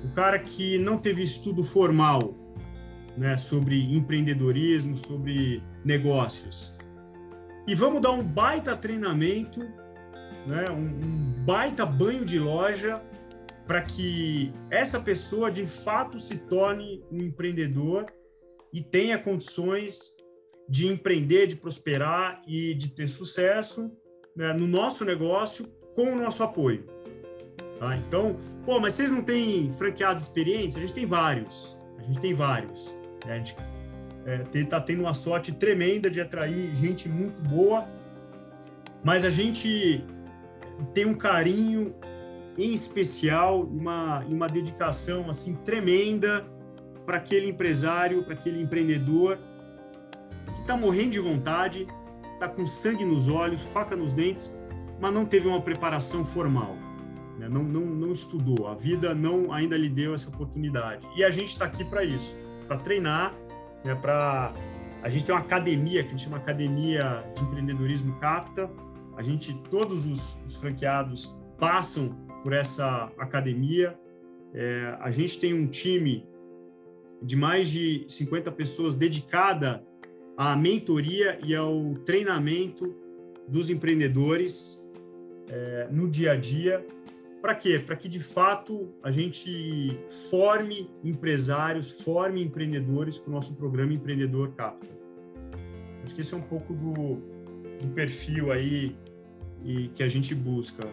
o 0.04 0.08
cara 0.12 0.38
que 0.38 0.78
não 0.78 0.98
teve 0.98 1.22
estudo 1.22 1.62
formal, 1.62 2.34
né, 3.16 3.36
sobre 3.36 3.94
empreendedorismo, 3.94 4.96
sobre 4.96 5.62
negócios. 5.84 6.76
E 7.66 7.74
vamos 7.74 8.02
dar 8.02 8.10
um 8.10 8.22
baita 8.22 8.76
treinamento, 8.76 9.66
né, 10.46 10.70
um, 10.70 10.84
um 10.84 11.44
baita 11.44 11.84
banho 11.84 12.24
de 12.24 12.38
loja 12.38 13.02
para 13.66 13.80
que 13.80 14.52
essa 14.70 15.00
pessoa 15.00 15.50
de 15.50 15.66
fato 15.66 16.18
se 16.18 16.38
torne 16.38 17.02
um 17.10 17.18
empreendedor 17.18 18.06
e 18.72 18.82
tenha 18.82 19.18
condições 19.18 20.16
de 20.68 20.86
empreender, 20.86 21.46
de 21.46 21.56
prosperar 21.56 22.42
e 22.46 22.74
de 22.74 22.90
ter 22.90 23.08
sucesso 23.08 23.90
né, 24.36 24.52
no 24.52 24.66
nosso 24.66 25.04
negócio 25.04 25.66
com 25.94 26.12
o 26.12 26.16
nosso 26.16 26.42
apoio. 26.42 26.86
Tá? 27.78 27.96
Então, 27.96 28.36
pô, 28.64 28.78
mas 28.80 28.94
vocês 28.94 29.10
não 29.10 29.22
têm 29.22 29.72
franqueados 29.72 30.24
experientes? 30.24 30.76
A 30.76 30.80
gente 30.80 30.92
tem 30.92 31.06
vários. 31.06 31.80
A 31.98 32.02
gente 32.02 32.20
tem 32.20 32.34
vários. 32.34 32.96
Né? 33.24 33.34
A 33.34 33.36
gente 33.36 33.56
está 34.54 34.76
é, 34.76 34.80
tendo 34.80 35.00
uma 35.00 35.14
sorte 35.14 35.52
tremenda 35.52 36.10
de 36.10 36.20
atrair 36.20 36.74
gente 36.74 37.08
muito 37.08 37.42
boa, 37.42 37.86
mas 39.02 39.24
a 39.24 39.30
gente 39.30 40.04
tem 40.92 41.06
um 41.06 41.14
carinho 41.14 41.94
em 42.56 42.72
especial, 42.72 43.62
uma, 43.62 44.20
uma 44.20 44.46
dedicação 44.48 45.28
assim 45.28 45.54
tremenda 45.56 46.46
para 47.04 47.16
aquele 47.16 47.48
empresário, 47.48 48.24
para 48.24 48.34
aquele 48.34 48.62
empreendedor 48.62 49.38
que 50.54 50.60
está 50.60 50.76
morrendo 50.76 51.10
de 51.10 51.20
vontade, 51.20 51.86
está 52.34 52.48
com 52.48 52.66
sangue 52.66 53.04
nos 53.04 53.28
olhos, 53.28 53.60
faca 53.72 53.96
nos 53.96 54.12
dentes, 54.12 54.58
mas 55.00 55.12
não 55.12 55.26
teve 55.26 55.48
uma 55.48 55.60
preparação 55.60 56.24
formal, 56.24 56.76
né? 57.38 57.48
não, 57.48 57.62
não, 57.62 57.82
não 57.82 58.12
estudou, 58.12 58.68
a 58.68 58.74
vida 58.74 59.14
não 59.14 59.52
ainda 59.52 59.76
lhe 59.76 59.88
deu 59.88 60.14
essa 60.14 60.28
oportunidade. 60.28 61.06
E 61.16 61.24
a 61.24 61.30
gente 61.30 61.48
está 61.48 61.64
aqui 61.64 61.84
para 61.84 62.04
isso, 62.04 62.36
para 62.66 62.78
treinar, 62.78 63.34
né? 63.84 63.94
para 63.94 64.52
a 65.04 65.10
gente 65.10 65.26
tem 65.26 65.34
uma 65.34 65.42
academia 65.42 66.02
que 66.02 66.08
a 66.08 66.10
gente 66.12 66.24
chama 66.24 66.38
Academia 66.38 67.22
de 67.34 67.42
Empreendedorismo 67.42 68.14
Capta. 68.20 68.70
A 69.16 69.22
gente, 69.22 69.54
todos 69.70 70.06
os, 70.06 70.38
os 70.44 70.56
franqueados 70.56 71.38
passam 71.58 72.10
por 72.42 72.52
essa 72.52 73.10
academia. 73.18 73.98
É, 74.52 74.96
a 75.00 75.10
gente 75.10 75.40
tem 75.40 75.54
um 75.54 75.66
time 75.66 76.26
de 77.22 77.36
mais 77.36 77.68
de 77.68 78.04
50 78.08 78.52
pessoas 78.52 78.94
dedicada 78.94 79.84
à 80.36 80.54
mentoria 80.56 81.38
e 81.44 81.54
ao 81.54 81.94
treinamento 82.04 82.94
dos 83.48 83.70
empreendedores 83.70 84.84
é, 85.48 85.88
no 85.90 86.08
dia 86.08 86.32
a 86.32 86.36
dia. 86.36 86.84
Para 87.40 87.54
quê? 87.54 87.78
Para 87.78 87.96
que 87.96 88.08
de 88.08 88.20
fato 88.20 88.94
a 89.02 89.10
gente 89.10 89.98
forme 90.30 90.90
empresários, 91.02 92.00
forme 92.02 92.42
empreendedores 92.42 93.18
com 93.18 93.30
o 93.30 93.34
nosso 93.34 93.54
programa 93.54 93.92
Empreendedor 93.92 94.52
Capta. 94.52 94.88
Acho 96.02 96.14
que 96.14 96.20
esse 96.20 96.34
é 96.34 96.36
um 96.36 96.42
pouco 96.42 96.72
do, 96.72 97.16
do 97.78 97.88
perfil 97.94 98.50
aí 98.50 98.96
e 99.64 99.88
que 99.88 100.02
a 100.02 100.08
gente 100.08 100.34
busca. 100.34 100.86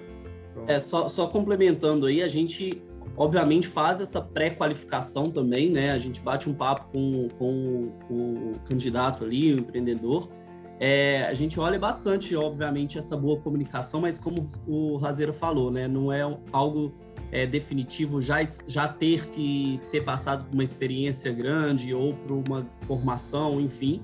Então... 0.51 0.65
É, 0.67 0.79
só, 0.79 1.07
só 1.07 1.27
complementando 1.27 2.05
aí, 2.05 2.21
a 2.21 2.27
gente 2.27 2.81
obviamente 3.15 3.67
faz 3.67 3.99
essa 3.99 4.21
pré-qualificação 4.21 5.29
também, 5.29 5.69
né? 5.69 5.91
A 5.91 5.97
gente 5.97 6.21
bate 6.21 6.49
um 6.49 6.53
papo 6.53 6.91
com, 6.91 7.27
com 7.37 7.93
o 8.09 8.59
candidato 8.65 9.23
ali, 9.23 9.53
o 9.53 9.59
empreendedor. 9.59 10.29
É, 10.79 11.25
a 11.25 11.33
gente 11.33 11.59
olha 11.59 11.77
bastante, 11.77 12.35
obviamente, 12.35 12.97
essa 12.97 13.15
boa 13.15 13.39
comunicação, 13.39 14.01
mas 14.01 14.17
como 14.17 14.49
o 14.65 14.97
Razeiro 14.97 15.33
falou, 15.33 15.69
né? 15.69 15.87
Não 15.87 16.11
é 16.11 16.21
algo 16.51 16.93
é, 17.31 17.45
definitivo 17.45 18.19
já, 18.19 18.37
já 18.67 18.87
ter 18.87 19.27
que 19.27 19.79
ter 19.91 20.01
passado 20.01 20.45
por 20.45 20.53
uma 20.53 20.63
experiência 20.63 21.31
grande 21.31 21.93
ou 21.93 22.13
por 22.15 22.31
uma 22.31 22.67
formação, 22.87 23.61
enfim. 23.61 24.01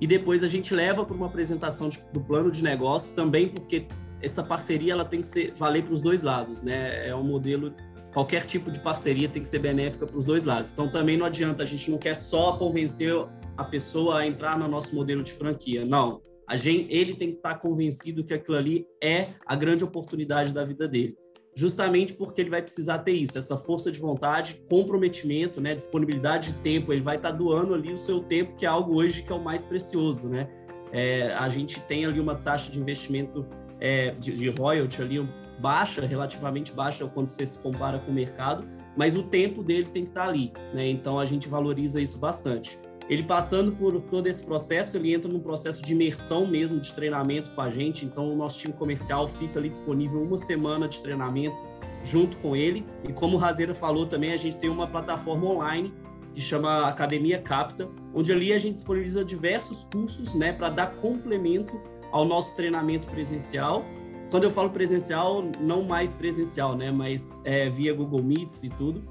E 0.00 0.06
depois 0.06 0.42
a 0.42 0.48
gente 0.48 0.74
leva 0.74 1.04
para 1.04 1.14
uma 1.14 1.26
apresentação 1.26 1.88
de, 1.88 2.00
do 2.12 2.20
plano 2.20 2.50
de 2.50 2.62
negócio 2.62 3.14
também, 3.14 3.48
porque 3.48 3.86
essa 4.20 4.42
parceria 4.42 4.92
ela 4.92 5.04
tem 5.04 5.20
que 5.20 5.26
ser 5.26 5.52
valer 5.54 5.84
para 5.84 5.94
os 5.94 6.00
dois 6.00 6.22
lados, 6.22 6.62
né? 6.62 7.08
É 7.08 7.14
um 7.14 7.24
modelo 7.24 7.74
qualquer 8.12 8.46
tipo 8.46 8.70
de 8.70 8.80
parceria 8.80 9.28
tem 9.28 9.42
que 9.42 9.48
ser 9.48 9.58
benéfica 9.58 10.06
para 10.06 10.16
os 10.16 10.24
dois 10.24 10.44
lados. 10.44 10.72
Então 10.72 10.88
também 10.88 11.18
não 11.18 11.26
adianta 11.26 11.62
a 11.62 11.66
gente 11.66 11.90
não 11.90 11.98
quer 11.98 12.14
só 12.14 12.56
convencer 12.56 13.12
a 13.56 13.62
pessoa 13.64 14.20
a 14.20 14.26
entrar 14.26 14.58
no 14.58 14.66
nosso 14.66 14.94
modelo 14.94 15.22
de 15.22 15.32
franquia. 15.32 15.84
Não, 15.84 16.22
a 16.48 16.56
gente, 16.56 16.90
ele 16.90 17.14
tem 17.14 17.30
que 17.32 17.36
estar 17.36 17.56
convencido 17.56 18.24
que 18.24 18.32
aquilo 18.32 18.56
ali 18.56 18.86
é 19.02 19.34
a 19.44 19.54
grande 19.54 19.84
oportunidade 19.84 20.54
da 20.54 20.64
vida 20.64 20.88
dele. 20.88 21.14
Justamente 21.54 22.14
porque 22.14 22.40
ele 22.40 22.48
vai 22.50 22.62
precisar 22.62 22.98
ter 23.00 23.12
isso, 23.12 23.36
essa 23.36 23.56
força 23.56 23.92
de 23.92 23.98
vontade, 23.98 24.62
comprometimento, 24.68 25.60
né, 25.60 25.74
disponibilidade 25.74 26.52
de 26.52 26.58
tempo. 26.60 26.92
Ele 26.92 27.02
vai 27.02 27.16
estar 27.16 27.32
doando 27.32 27.74
ali 27.74 27.92
o 27.92 27.98
seu 27.98 28.20
tempo, 28.20 28.56
que 28.56 28.64
é 28.64 28.68
algo 28.68 28.94
hoje 28.94 29.22
que 29.22 29.32
é 29.32 29.34
o 29.34 29.42
mais 29.42 29.64
precioso, 29.64 30.26
né? 30.26 30.48
É, 30.92 31.32
a 31.34 31.48
gente 31.48 31.80
tem 31.80 32.06
ali 32.06 32.20
uma 32.20 32.34
taxa 32.34 32.70
de 32.70 32.78
investimento 32.78 33.46
é, 33.80 34.12
de, 34.12 34.32
de 34.32 34.48
royalty 34.48 35.02
ali 35.02 35.28
baixa, 35.58 36.04
relativamente 36.04 36.72
baixa 36.72 37.06
quando 37.06 37.28
você 37.28 37.46
se 37.46 37.58
compara 37.58 37.98
com 37.98 38.10
o 38.10 38.14
mercado, 38.14 38.66
mas 38.96 39.16
o 39.16 39.22
tempo 39.22 39.62
dele 39.62 39.84
tem 39.84 40.04
que 40.04 40.10
estar 40.10 40.28
ali, 40.28 40.52
né? 40.72 40.88
Então 40.88 41.18
a 41.18 41.24
gente 41.24 41.48
valoriza 41.48 42.00
isso 42.00 42.18
bastante. 42.18 42.78
Ele 43.08 43.22
passando 43.22 43.70
por 43.72 44.00
todo 44.02 44.26
esse 44.26 44.42
processo, 44.42 44.96
ele 44.96 45.14
entra 45.14 45.30
num 45.30 45.38
processo 45.38 45.82
de 45.82 45.92
imersão 45.92 46.46
mesmo, 46.46 46.80
de 46.80 46.92
treinamento 46.92 47.52
com 47.52 47.60
a 47.60 47.70
gente. 47.70 48.04
Então 48.04 48.32
o 48.32 48.36
nosso 48.36 48.58
time 48.58 48.74
comercial 48.74 49.28
fica 49.28 49.60
ali 49.60 49.68
disponível 49.68 50.20
uma 50.22 50.36
semana 50.36 50.88
de 50.88 51.00
treinamento 51.00 51.56
junto 52.02 52.36
com 52.38 52.56
ele. 52.56 52.84
E 53.08 53.12
como 53.12 53.36
o 53.36 53.38
Razeira 53.38 53.74
falou 53.74 54.06
também, 54.06 54.32
a 54.32 54.36
gente 54.36 54.56
tem 54.56 54.68
uma 54.68 54.88
plataforma 54.88 55.46
online 55.46 55.94
que 56.34 56.40
chama 56.40 56.86
Academia 56.86 57.40
Capta, 57.40 57.88
onde 58.12 58.32
ali 58.32 58.52
a 58.52 58.58
gente 58.58 58.74
disponibiliza 58.74 59.24
diversos 59.24 59.84
cursos, 59.84 60.34
né, 60.34 60.52
para 60.52 60.68
dar 60.68 60.96
complemento 60.96 61.80
ao 62.16 62.24
nosso 62.24 62.56
treinamento 62.56 63.06
presencial 63.08 63.84
quando 64.30 64.44
eu 64.44 64.50
falo 64.50 64.70
presencial, 64.70 65.42
não 65.60 65.82
mais 65.84 66.12
presencial, 66.12 66.76
né? 66.76 66.90
Mas 66.90 67.40
é, 67.44 67.70
via 67.70 67.94
Google 67.94 68.22
Meets 68.22 68.64
e 68.64 68.70
tudo, 68.70 69.02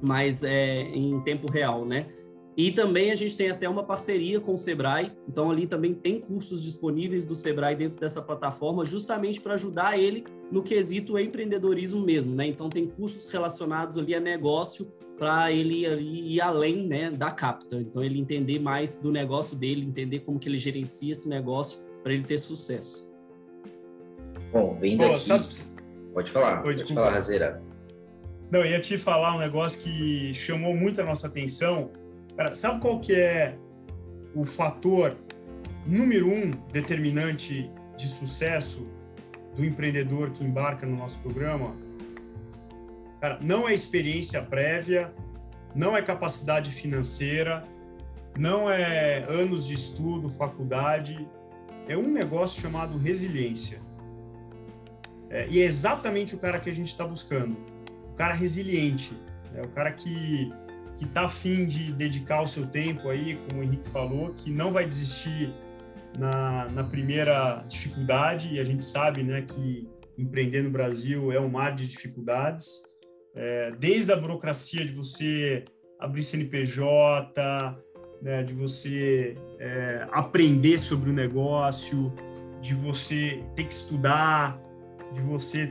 mas 0.00 0.42
é, 0.42 0.82
em 0.82 1.20
tempo 1.20 1.50
real, 1.50 1.84
né? 1.84 2.06
E 2.56 2.72
também 2.72 3.10
a 3.10 3.14
gente 3.14 3.36
tem 3.36 3.50
até 3.50 3.68
uma 3.68 3.84
parceria 3.84 4.40
com 4.40 4.54
o 4.54 4.58
Sebrae, 4.58 5.12
então 5.28 5.50
ali 5.50 5.66
também 5.66 5.92
tem 5.92 6.18
cursos 6.18 6.62
disponíveis 6.62 7.22
do 7.22 7.34
Sebrae 7.34 7.76
dentro 7.76 8.00
dessa 8.00 8.22
plataforma, 8.22 8.82
justamente 8.82 9.42
para 9.42 9.54
ajudar 9.54 9.98
ele 9.98 10.24
no 10.50 10.62
quesito 10.62 11.18
empreendedorismo 11.18 12.00
mesmo, 12.00 12.34
né? 12.34 12.46
Então 12.46 12.70
tem 12.70 12.86
cursos 12.86 13.30
relacionados 13.30 13.98
ali 13.98 14.14
a 14.14 14.20
negócio 14.20 14.90
para 15.18 15.52
ele 15.52 15.84
ali 15.84 16.34
ir 16.34 16.40
além, 16.40 16.86
né, 16.86 17.10
da 17.10 17.30
capta. 17.30 17.76
Então 17.76 18.02
ele 18.02 18.18
entender 18.18 18.58
mais 18.58 18.96
do 18.96 19.12
negócio 19.12 19.54
dele, 19.54 19.84
entender 19.84 20.20
como 20.20 20.38
que 20.38 20.48
ele 20.48 20.58
gerencia 20.58 21.12
esse 21.12 21.28
negócio 21.28 21.84
para 22.06 22.14
ele 22.14 22.22
ter 22.22 22.38
sucesso. 22.38 23.04
Bom, 24.52 24.76
vendo 24.78 24.98
Pô, 24.98 25.14
aqui. 25.14 25.26
Sabe, 25.26 25.48
Pode 26.14 26.30
falar, 26.30 26.64
Oi, 26.64 26.76
pode 26.76 26.94
falar, 26.94 27.10
Razeira. 27.10 27.60
Não, 28.48 28.60
eu 28.60 28.66
ia 28.66 28.80
te 28.80 28.96
falar 28.96 29.34
um 29.34 29.40
negócio 29.40 29.80
que 29.80 30.32
chamou 30.32 30.72
muito 30.76 31.00
a 31.00 31.04
nossa 31.04 31.26
atenção. 31.26 31.90
Cara, 32.36 32.54
sabe 32.54 32.80
qual 32.80 33.00
que 33.00 33.12
é 33.12 33.58
o 34.36 34.44
fator 34.44 35.16
número 35.84 36.28
um 36.28 36.52
determinante 36.72 37.68
de 37.96 38.06
sucesso 38.08 38.86
do 39.56 39.64
empreendedor 39.64 40.30
que 40.30 40.44
embarca 40.44 40.86
no 40.86 40.96
nosso 40.96 41.18
programa? 41.18 41.74
Cara, 43.20 43.40
não 43.42 43.68
é 43.68 43.74
experiência 43.74 44.40
prévia, 44.42 45.12
não 45.74 45.96
é 45.96 46.02
capacidade 46.02 46.70
financeira, 46.70 47.64
não 48.38 48.70
é 48.70 49.26
anos 49.28 49.66
de 49.66 49.74
estudo, 49.74 50.30
faculdade, 50.30 51.28
é 51.88 51.96
um 51.96 52.10
negócio 52.10 52.60
chamado 52.60 52.98
resiliência. 52.98 53.80
É, 55.28 55.46
e 55.48 55.60
é 55.60 55.64
exatamente 55.64 56.34
o 56.34 56.38
cara 56.38 56.58
que 56.60 56.70
a 56.70 56.74
gente 56.74 56.88
está 56.88 57.06
buscando. 57.06 57.56
O 58.12 58.14
cara 58.14 58.34
resiliente, 58.34 59.12
é 59.54 59.62
o 59.62 59.68
cara 59.68 59.92
que 59.92 60.52
que 60.96 61.04
está 61.04 61.26
afim 61.26 61.66
de 61.66 61.92
dedicar 61.92 62.42
o 62.42 62.46
seu 62.46 62.66
tempo 62.66 63.08
aí, 63.08 63.38
como 63.46 63.60
o 63.60 63.62
Henrique 63.62 63.88
falou, 63.90 64.32
que 64.32 64.50
não 64.50 64.72
vai 64.72 64.86
desistir 64.86 65.52
na, 66.18 66.68
na 66.70 66.82
primeira 66.82 67.64
dificuldade, 67.68 68.54
e 68.54 68.58
a 68.58 68.64
gente 68.64 68.84
sabe 68.84 69.22
né, 69.22 69.42
que 69.42 69.86
empreender 70.16 70.62
no 70.62 70.70
Brasil 70.70 71.30
é 71.30 71.38
um 71.38 71.48
mar 71.48 71.74
de 71.74 71.86
dificuldades, 71.86 72.82
é, 73.34 73.72
desde 73.72 74.10
a 74.12 74.16
burocracia 74.16 74.84
de 74.84 74.92
você 74.92 75.64
abrir 76.00 76.22
CNPJ, 76.22 77.76
né, 78.22 78.42
de 78.42 78.54
você 78.54 79.36
é, 79.58 80.06
aprender 80.10 80.78
sobre 80.78 81.10
o 81.10 81.12
negócio, 81.12 82.12
de 82.60 82.74
você 82.74 83.42
ter 83.54 83.64
que 83.64 83.74
estudar, 83.74 84.60
de 85.12 85.20
você 85.20 85.70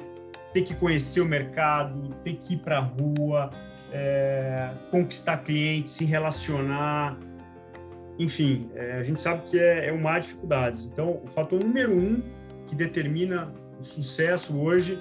ter 0.54 0.62
que 0.64 0.74
conhecer 0.74 1.22
o 1.22 1.26
mercado, 1.26 2.16
ter 2.24 2.36
que 2.36 2.54
ir 2.54 2.58
para 2.58 2.78
a 2.78 2.82
rua, 2.82 3.50
é, 3.92 4.72
conquistar 4.90 5.38
clientes, 5.38 5.94
se 5.94 6.06
relacionar, 6.06 7.18
enfim, 8.18 8.70
é, 8.76 8.94
a 8.94 9.04
gente 9.04 9.20
sabe 9.20 9.44
que 9.50 9.60
é, 9.60 9.90
é 9.90 9.94
um 9.94 10.02
de 10.02 10.22
dificuldades. 10.22 10.86
Então, 10.86 11.22
o 11.24 11.28
fator 11.28 11.62
número 11.62 11.94
um 11.94 12.22
que 12.68 12.76
determina 12.76 13.52
o 13.80 13.84
sucesso 13.84 14.58
hoje 14.58 15.00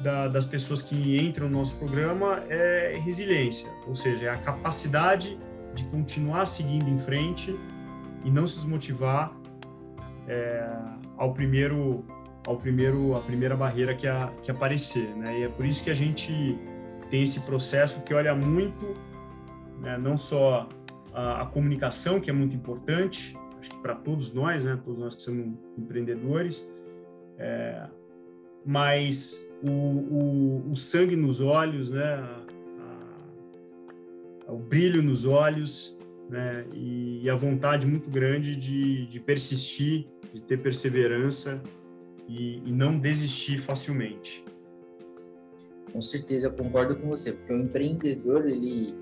da, 0.00 0.28
das 0.28 0.44
pessoas 0.44 0.80
que 0.80 1.18
entram 1.18 1.48
no 1.48 1.58
nosso 1.58 1.76
programa 1.76 2.42
é 2.48 2.98
resiliência, 3.02 3.70
ou 3.86 3.94
seja, 3.94 4.26
é 4.26 4.30
a 4.30 4.38
capacidade 4.38 5.38
de 5.78 5.84
continuar 5.84 6.46
seguindo 6.46 6.88
em 6.88 6.98
frente 6.98 7.54
e 8.24 8.30
não 8.30 8.46
se 8.46 8.56
desmotivar 8.56 9.32
é, 10.26 10.68
ao 11.16 11.32
primeiro 11.32 12.04
ao 12.46 12.56
primeiro 12.56 13.14
a 13.14 13.20
primeira 13.20 13.54
barreira 13.54 13.94
que, 13.94 14.06
a, 14.06 14.32
que 14.42 14.50
aparecer, 14.50 15.14
né? 15.16 15.40
E 15.40 15.42
é 15.44 15.48
por 15.48 15.66
isso 15.66 15.84
que 15.84 15.90
a 15.90 15.94
gente 15.94 16.58
tem 17.10 17.22
esse 17.22 17.40
processo 17.40 18.02
que 18.02 18.14
olha 18.14 18.34
muito, 18.34 18.94
né, 19.80 19.98
não 19.98 20.16
só 20.16 20.68
a, 21.12 21.42
a, 21.42 21.46
comunicação 21.46 22.20
que 22.20 22.30
é 22.30 22.32
muito 22.32 22.56
importante, 22.56 23.36
acho 23.58 23.70
que 23.70 23.76
para 23.82 23.94
todos 23.94 24.32
nós, 24.32 24.64
né? 24.64 24.78
Todos 24.82 24.98
nós 24.98 25.14
que 25.14 25.22
somos 25.22 25.58
empreendedores, 25.76 26.66
é, 27.36 27.86
mas 28.64 29.46
o, 29.62 29.70
o, 29.70 30.70
o, 30.70 30.76
sangue 30.76 31.16
nos 31.16 31.40
olhos, 31.40 31.90
né? 31.90 32.24
O 34.48 34.56
brilho 34.56 35.02
nos 35.02 35.24
olhos, 35.26 35.98
né? 36.28 36.64
E, 36.74 37.22
e, 37.22 37.30
a 37.30 37.36
vontade 37.36 37.86
muito 37.86 38.10
grande 38.10 38.56
de, 38.56 39.06
de 39.06 39.20
persistir, 39.20 40.06
de 40.32 40.40
ter 40.40 40.58
perseverança 40.58 41.62
e, 42.28 42.58
e 42.66 42.72
não 42.72 42.98
desistir 42.98 43.58
facilmente. 43.58 44.44
Com 45.92 46.02
certeza, 46.02 46.50
concordo 46.50 46.96
com 46.96 47.08
você, 47.08 47.32
porque 47.32 47.52
o 47.52 47.58
empreendedor, 47.58 48.46
ele, 48.46 48.94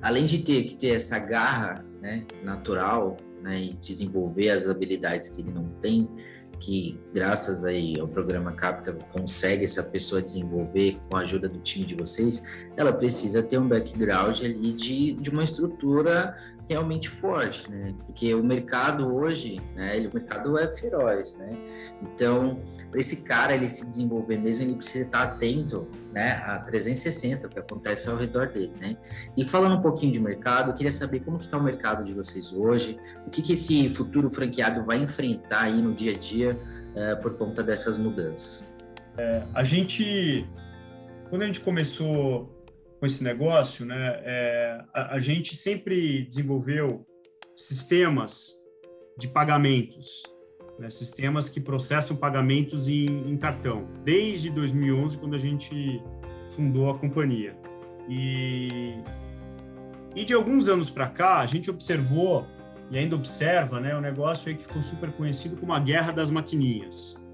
além 0.00 0.26
de 0.26 0.38
ter 0.38 0.62
que 0.64 0.76
ter 0.76 0.94
essa 0.94 1.18
garra 1.18 1.84
né, 2.00 2.24
natural 2.44 3.16
né, 3.42 3.60
e 3.60 3.74
desenvolver 3.74 4.50
as 4.50 4.68
habilidades 4.68 5.30
que 5.30 5.40
ele 5.40 5.52
não 5.52 5.68
tem, 5.80 6.08
que 6.60 7.00
graças 7.12 7.64
aí 7.64 7.98
ao 7.98 8.06
programa 8.06 8.52
Capital 8.52 8.94
consegue 9.10 9.64
essa 9.64 9.82
pessoa 9.82 10.20
desenvolver 10.20 11.00
com 11.08 11.16
a 11.16 11.20
ajuda 11.20 11.48
do 11.48 11.58
time 11.58 11.86
de 11.86 11.94
vocês, 11.94 12.44
ela 12.76 12.92
precisa 12.92 13.42
ter 13.42 13.58
um 13.58 13.66
background 13.66 14.42
ali 14.42 14.72
de, 14.74 15.14
de 15.14 15.30
uma 15.30 15.42
estrutura 15.42 16.36
realmente 16.70 17.08
forte, 17.08 17.68
né? 17.68 17.92
Porque 18.06 18.32
o 18.32 18.44
mercado 18.44 19.12
hoje, 19.12 19.60
né? 19.74 19.96
Ele, 19.96 20.06
o 20.06 20.14
mercado 20.14 20.56
é 20.56 20.70
feroz, 20.70 21.36
né? 21.36 21.52
Então, 22.00 22.60
para 22.88 23.00
esse 23.00 23.24
cara 23.24 23.52
ele 23.52 23.68
se 23.68 23.84
desenvolver 23.84 24.38
mesmo, 24.38 24.64
ele 24.64 24.76
precisa 24.76 25.04
estar 25.04 25.22
atento, 25.22 25.88
né? 26.12 26.34
A 26.46 26.60
360, 26.60 27.48
o 27.48 27.50
que 27.50 27.58
acontece 27.58 28.08
ao 28.08 28.16
redor 28.16 28.50
dele, 28.50 28.72
né? 28.80 28.96
E 29.36 29.44
falando 29.44 29.78
um 29.78 29.82
pouquinho 29.82 30.12
de 30.12 30.20
mercado, 30.20 30.70
eu 30.70 30.74
queria 30.74 30.92
saber 30.92 31.20
como 31.20 31.38
está 31.38 31.58
o 31.58 31.62
mercado 31.62 32.04
de 32.04 32.14
vocês 32.14 32.52
hoje, 32.52 33.00
o 33.26 33.30
que, 33.30 33.42
que 33.42 33.54
esse 33.54 33.88
futuro 33.92 34.30
franqueado 34.30 34.84
vai 34.84 34.98
enfrentar 34.98 35.62
aí 35.62 35.82
no 35.82 35.92
dia 35.92 36.12
a 36.14 36.18
dia 36.18 36.56
é, 36.94 37.16
por 37.16 37.36
conta 37.36 37.64
dessas 37.64 37.98
mudanças. 37.98 38.72
É, 39.18 39.42
a 39.52 39.64
gente, 39.64 40.48
quando 41.28 41.42
a 41.42 41.46
gente 41.46 41.58
começou 41.58 42.48
com 43.00 43.06
esse 43.06 43.24
negócio, 43.24 43.86
né, 43.86 44.20
é, 44.22 44.84
a, 44.94 45.14
a, 45.14 45.18
gente 45.18 45.56
sempre 45.56 46.22
desenvolveu 46.26 47.06
sistemas 47.56 48.60
de 49.18 49.26
pagamentos, 49.26 50.22
né, 50.78 50.90
sistemas 50.90 51.48
que 51.48 51.60
processam 51.60 52.14
pagamentos 52.14 52.88
em, 52.88 53.06
em, 53.30 53.38
cartão, 53.38 53.88
desde 54.04 54.50
2011, 54.50 55.16
quando 55.16 55.34
a 55.34 55.38
gente 55.38 56.02
fundou 56.54 56.90
a 56.90 56.98
companhia. 56.98 57.56
E, 58.06 59.02
e 60.14 60.22
de 60.22 60.34
alguns 60.34 60.68
anos 60.68 60.90
para 60.90 61.08
cá, 61.08 61.38
a 61.38 61.46
gente 61.46 61.70
observou 61.70 62.46
e 62.90 62.98
ainda 62.98 63.16
observa 63.16 63.80
né, 63.80 63.96
o 63.96 64.00
negócio 64.00 64.50
aí 64.50 64.54
que 64.54 64.64
ficou 64.64 64.82
super 64.82 65.10
conhecido 65.12 65.56
como 65.56 65.72
a 65.72 65.80
guerra 65.80 66.12
das 66.12 66.28
maquininhas, 66.28 67.26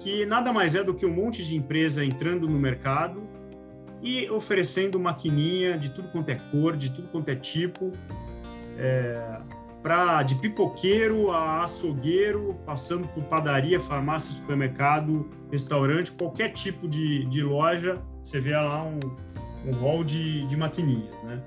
que 0.00 0.26
nada 0.26 0.52
mais 0.52 0.74
é 0.74 0.82
do 0.82 0.92
que 0.92 1.06
um 1.06 1.14
monte 1.14 1.44
de 1.44 1.54
empresa 1.54 2.04
entrando 2.04 2.48
no 2.48 2.58
mercado 2.58 3.33
e 4.04 4.30
oferecendo 4.30 5.00
maquininha 5.00 5.78
de 5.78 5.88
tudo 5.88 6.08
quanto 6.08 6.28
é 6.28 6.34
cor, 6.34 6.76
de 6.76 6.90
tudo 6.90 7.08
quanto 7.08 7.30
é 7.30 7.34
tipo, 7.34 7.90
é, 8.76 9.40
pra, 9.82 10.22
de 10.22 10.34
pipoqueiro 10.34 11.30
a 11.30 11.62
açougueiro, 11.62 12.54
passando 12.66 13.08
por 13.08 13.24
padaria, 13.24 13.80
farmácia, 13.80 14.30
supermercado, 14.34 15.30
restaurante, 15.50 16.12
qualquer 16.12 16.52
tipo 16.52 16.86
de, 16.86 17.24
de 17.24 17.42
loja, 17.42 17.98
você 18.22 18.38
vê 18.40 18.54
lá 18.54 18.84
um, 18.84 19.00
um 19.66 19.72
hall 19.72 20.04
de, 20.04 20.46
de 20.48 20.56
maquininhas, 20.56 21.14
né? 21.24 21.42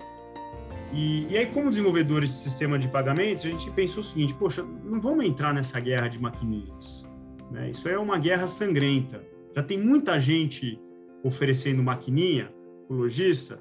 E, 0.93 1.28
e, 1.30 1.38
aí, 1.38 1.46
como 1.48 1.70
desenvolvedores 1.70 2.30
de 2.30 2.36
sistema 2.38 2.80
de 2.80 2.88
pagamentos, 2.88 3.46
a 3.46 3.50
gente 3.50 3.70
pensou 3.72 4.00
o 4.00 4.04
seguinte: 4.04 4.34
poxa, 4.34 4.63
não 4.63 5.02
vamos 5.02 5.26
entrar 5.26 5.54
nessa 5.54 5.82
guerra 5.82 6.08
de 6.08 6.17
maquininhas. 6.17 7.08
Né? 7.52 7.70
Isso 7.70 7.89
é 7.89 8.00
uma 8.00 8.17
guerra 8.17 8.48
sangrenta. 8.48 9.22
Já 9.54 9.62
tem 9.62 9.78
muita 9.78 10.17
gente 10.17 10.80
oferecendo 11.23 11.84
maquininha, 11.84 12.53
o 12.89 12.93
lojista, 12.93 13.60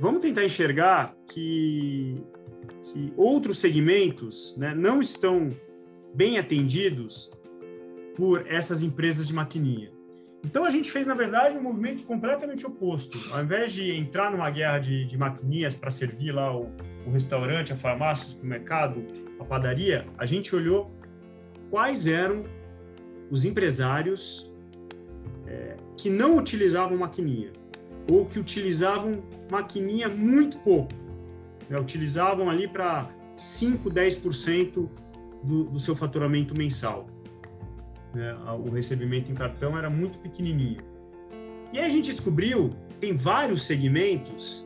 vamos 0.00 0.20
tentar 0.20 0.44
enxergar 0.44 1.14
que, 1.28 2.14
que 2.84 3.12
outros 3.16 3.58
segmentos 3.58 4.56
né, 4.56 4.74
não 4.74 5.00
estão 5.00 5.50
bem 6.14 6.38
atendidos 6.38 7.30
por 8.16 8.46
essas 8.48 8.82
empresas 8.82 9.26
de 9.26 9.34
maquininha. 9.34 9.92
Então 10.44 10.64
a 10.64 10.70
gente 10.70 10.90
fez, 10.90 11.06
na 11.06 11.14
verdade, 11.14 11.56
um 11.56 11.62
movimento 11.62 12.04
completamente 12.04 12.66
oposto. 12.66 13.18
Ao 13.32 13.42
invés 13.42 13.72
de 13.72 13.92
entrar 13.92 14.30
numa 14.30 14.50
guerra 14.50 14.78
de, 14.78 15.04
de 15.04 15.18
maquininhas 15.18 15.74
para 15.74 15.90
servir 15.90 16.32
lá 16.32 16.56
o, 16.56 16.70
o, 17.06 17.10
restaurante, 17.10 17.72
a 17.72 17.76
farmácia, 17.76 18.26
o 18.26 18.30
supermercado, 18.34 19.04
a 19.38 19.44
padaria, 19.44 20.06
a 20.16 20.24
gente 20.24 20.54
olhou 20.54 20.92
quais 21.70 22.06
eram 22.06 22.44
os 23.30 23.44
empresários 23.44 24.52
que 25.98 26.08
não 26.08 26.38
utilizavam 26.38 26.96
maquininha 26.96 27.52
ou 28.10 28.24
que 28.24 28.38
utilizavam 28.38 29.22
maquininha 29.50 30.08
muito 30.08 30.56
pouco. 30.58 30.94
Né? 31.68 31.78
Utilizavam 31.78 32.48
ali 32.48 32.66
para 32.66 33.10
5, 33.36 33.90
10% 33.90 34.88
do, 35.42 35.64
do 35.64 35.80
seu 35.80 35.94
faturamento 35.94 36.56
mensal. 36.56 37.06
Né? 38.14 38.34
O 38.64 38.70
recebimento 38.70 39.30
em 39.30 39.34
cartão 39.34 39.76
era 39.76 39.90
muito 39.90 40.18
pequenininho. 40.20 40.80
E 41.72 41.78
aí 41.78 41.84
a 41.84 41.88
gente 41.88 42.10
descobriu 42.10 42.70
tem 43.00 43.16
vários 43.16 43.62
segmentos 43.62 44.64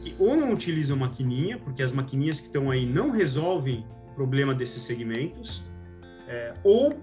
que 0.00 0.14
ou 0.18 0.36
não 0.36 0.52
utilizam 0.52 0.96
maquininha, 0.96 1.58
porque 1.58 1.82
as 1.82 1.92
maquininhas 1.92 2.40
que 2.40 2.46
estão 2.46 2.70
aí 2.70 2.84
não 2.86 3.10
resolvem 3.10 3.86
o 4.10 4.14
problema 4.14 4.54
desses 4.54 4.82
segmentos, 4.82 5.64
é, 6.28 6.54
ou 6.62 7.00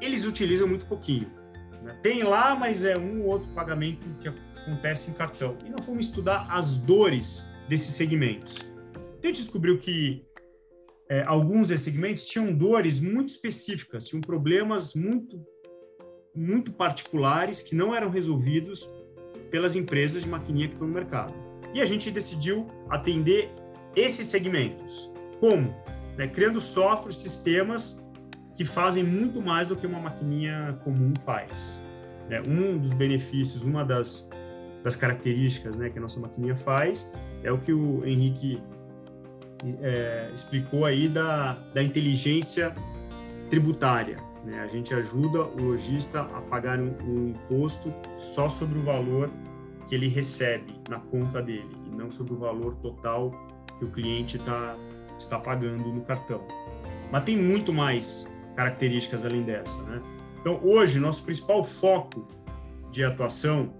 eles 0.00 0.24
utilizam 0.26 0.68
muito 0.68 0.86
pouquinho. 0.86 1.39
Né? 1.82 1.98
Tem 2.02 2.22
lá, 2.22 2.54
mas 2.54 2.84
é 2.84 2.96
um 2.96 3.22
ou 3.22 3.28
outro 3.28 3.48
pagamento 3.54 4.06
que 4.20 4.28
acontece 4.28 5.10
em 5.10 5.14
cartão. 5.14 5.56
E 5.64 5.70
nós 5.70 5.84
fomos 5.84 6.06
estudar 6.06 6.46
as 6.50 6.76
dores 6.76 7.50
desses 7.68 7.94
segmentos. 7.94 8.58
Então, 9.18 9.22
a 9.24 9.26
gente 9.26 9.42
descobriu 9.42 9.78
que 9.78 10.24
é, 11.08 11.22
alguns 11.22 11.68
desses 11.68 11.84
segmentos 11.84 12.26
tinham 12.26 12.52
dores 12.52 13.00
muito 13.00 13.30
específicas, 13.30 14.06
tinham 14.06 14.20
problemas 14.20 14.94
muito 14.94 15.44
muito 16.32 16.72
particulares 16.72 17.60
que 17.60 17.74
não 17.74 17.92
eram 17.92 18.08
resolvidos 18.08 18.88
pelas 19.50 19.74
empresas 19.74 20.22
de 20.22 20.28
maquininha 20.28 20.68
que 20.68 20.74
estão 20.74 20.86
no 20.86 20.94
mercado. 20.94 21.34
E 21.74 21.80
a 21.80 21.84
gente 21.84 22.10
decidiu 22.10 22.68
atender 22.88 23.50
esses 23.96 24.26
segmentos. 24.26 25.12
Como? 25.40 25.74
Né, 26.16 26.28
criando 26.28 26.60
softwares, 26.60 27.16
sistemas 27.16 27.99
que 28.60 28.64
fazem 28.66 29.02
muito 29.02 29.40
mais 29.40 29.68
do 29.68 29.74
que 29.74 29.86
uma 29.86 29.98
maquininha 29.98 30.78
comum 30.84 31.14
faz. 31.24 31.82
Né, 32.28 32.42
um 32.42 32.76
dos 32.76 32.92
benefícios, 32.92 33.64
uma 33.64 33.82
das, 33.82 34.28
das 34.84 34.94
características 34.94 35.76
né, 35.76 35.88
que 35.88 35.98
a 35.98 36.02
nossa 36.02 36.20
maquininha 36.20 36.54
faz 36.54 37.10
é 37.42 37.50
o 37.50 37.56
que 37.56 37.72
o 37.72 38.04
Henrique 38.04 38.62
é, 39.80 40.30
explicou 40.34 40.84
aí 40.84 41.08
da, 41.08 41.54
da 41.72 41.82
inteligência 41.82 42.74
tributária. 43.48 44.18
Né? 44.44 44.60
A 44.60 44.66
gente 44.66 44.92
ajuda 44.92 45.40
o 45.40 45.62
lojista 45.62 46.20
a 46.20 46.42
pagar 46.42 46.78
um, 46.78 46.94
um, 47.02 47.28
imposto 47.30 47.90
só 48.18 48.50
sobre 48.50 48.78
o 48.78 48.82
valor 48.82 49.30
que 49.88 49.94
ele 49.94 50.06
recebe 50.06 50.74
na 50.86 50.98
conta 50.98 51.40
dele 51.40 51.74
e 51.90 51.96
não 51.96 52.10
sobre 52.10 52.34
o 52.34 52.36
valor 52.36 52.74
total 52.82 53.30
que 53.78 53.86
o 53.86 53.90
cliente 53.90 54.38
tá, 54.38 54.76
está 55.16 55.38
pagando 55.38 55.88
no 55.88 56.02
cartão. 56.02 56.46
Mas 57.10 57.24
tem 57.24 57.38
muito 57.38 57.72
mais 57.72 58.29
características 58.56 59.24
além 59.24 59.42
dessa. 59.42 59.82
Né? 59.84 60.02
Então, 60.40 60.60
hoje, 60.62 60.98
nosso 60.98 61.22
principal 61.22 61.64
foco 61.64 62.26
de 62.90 63.04
atuação 63.04 63.72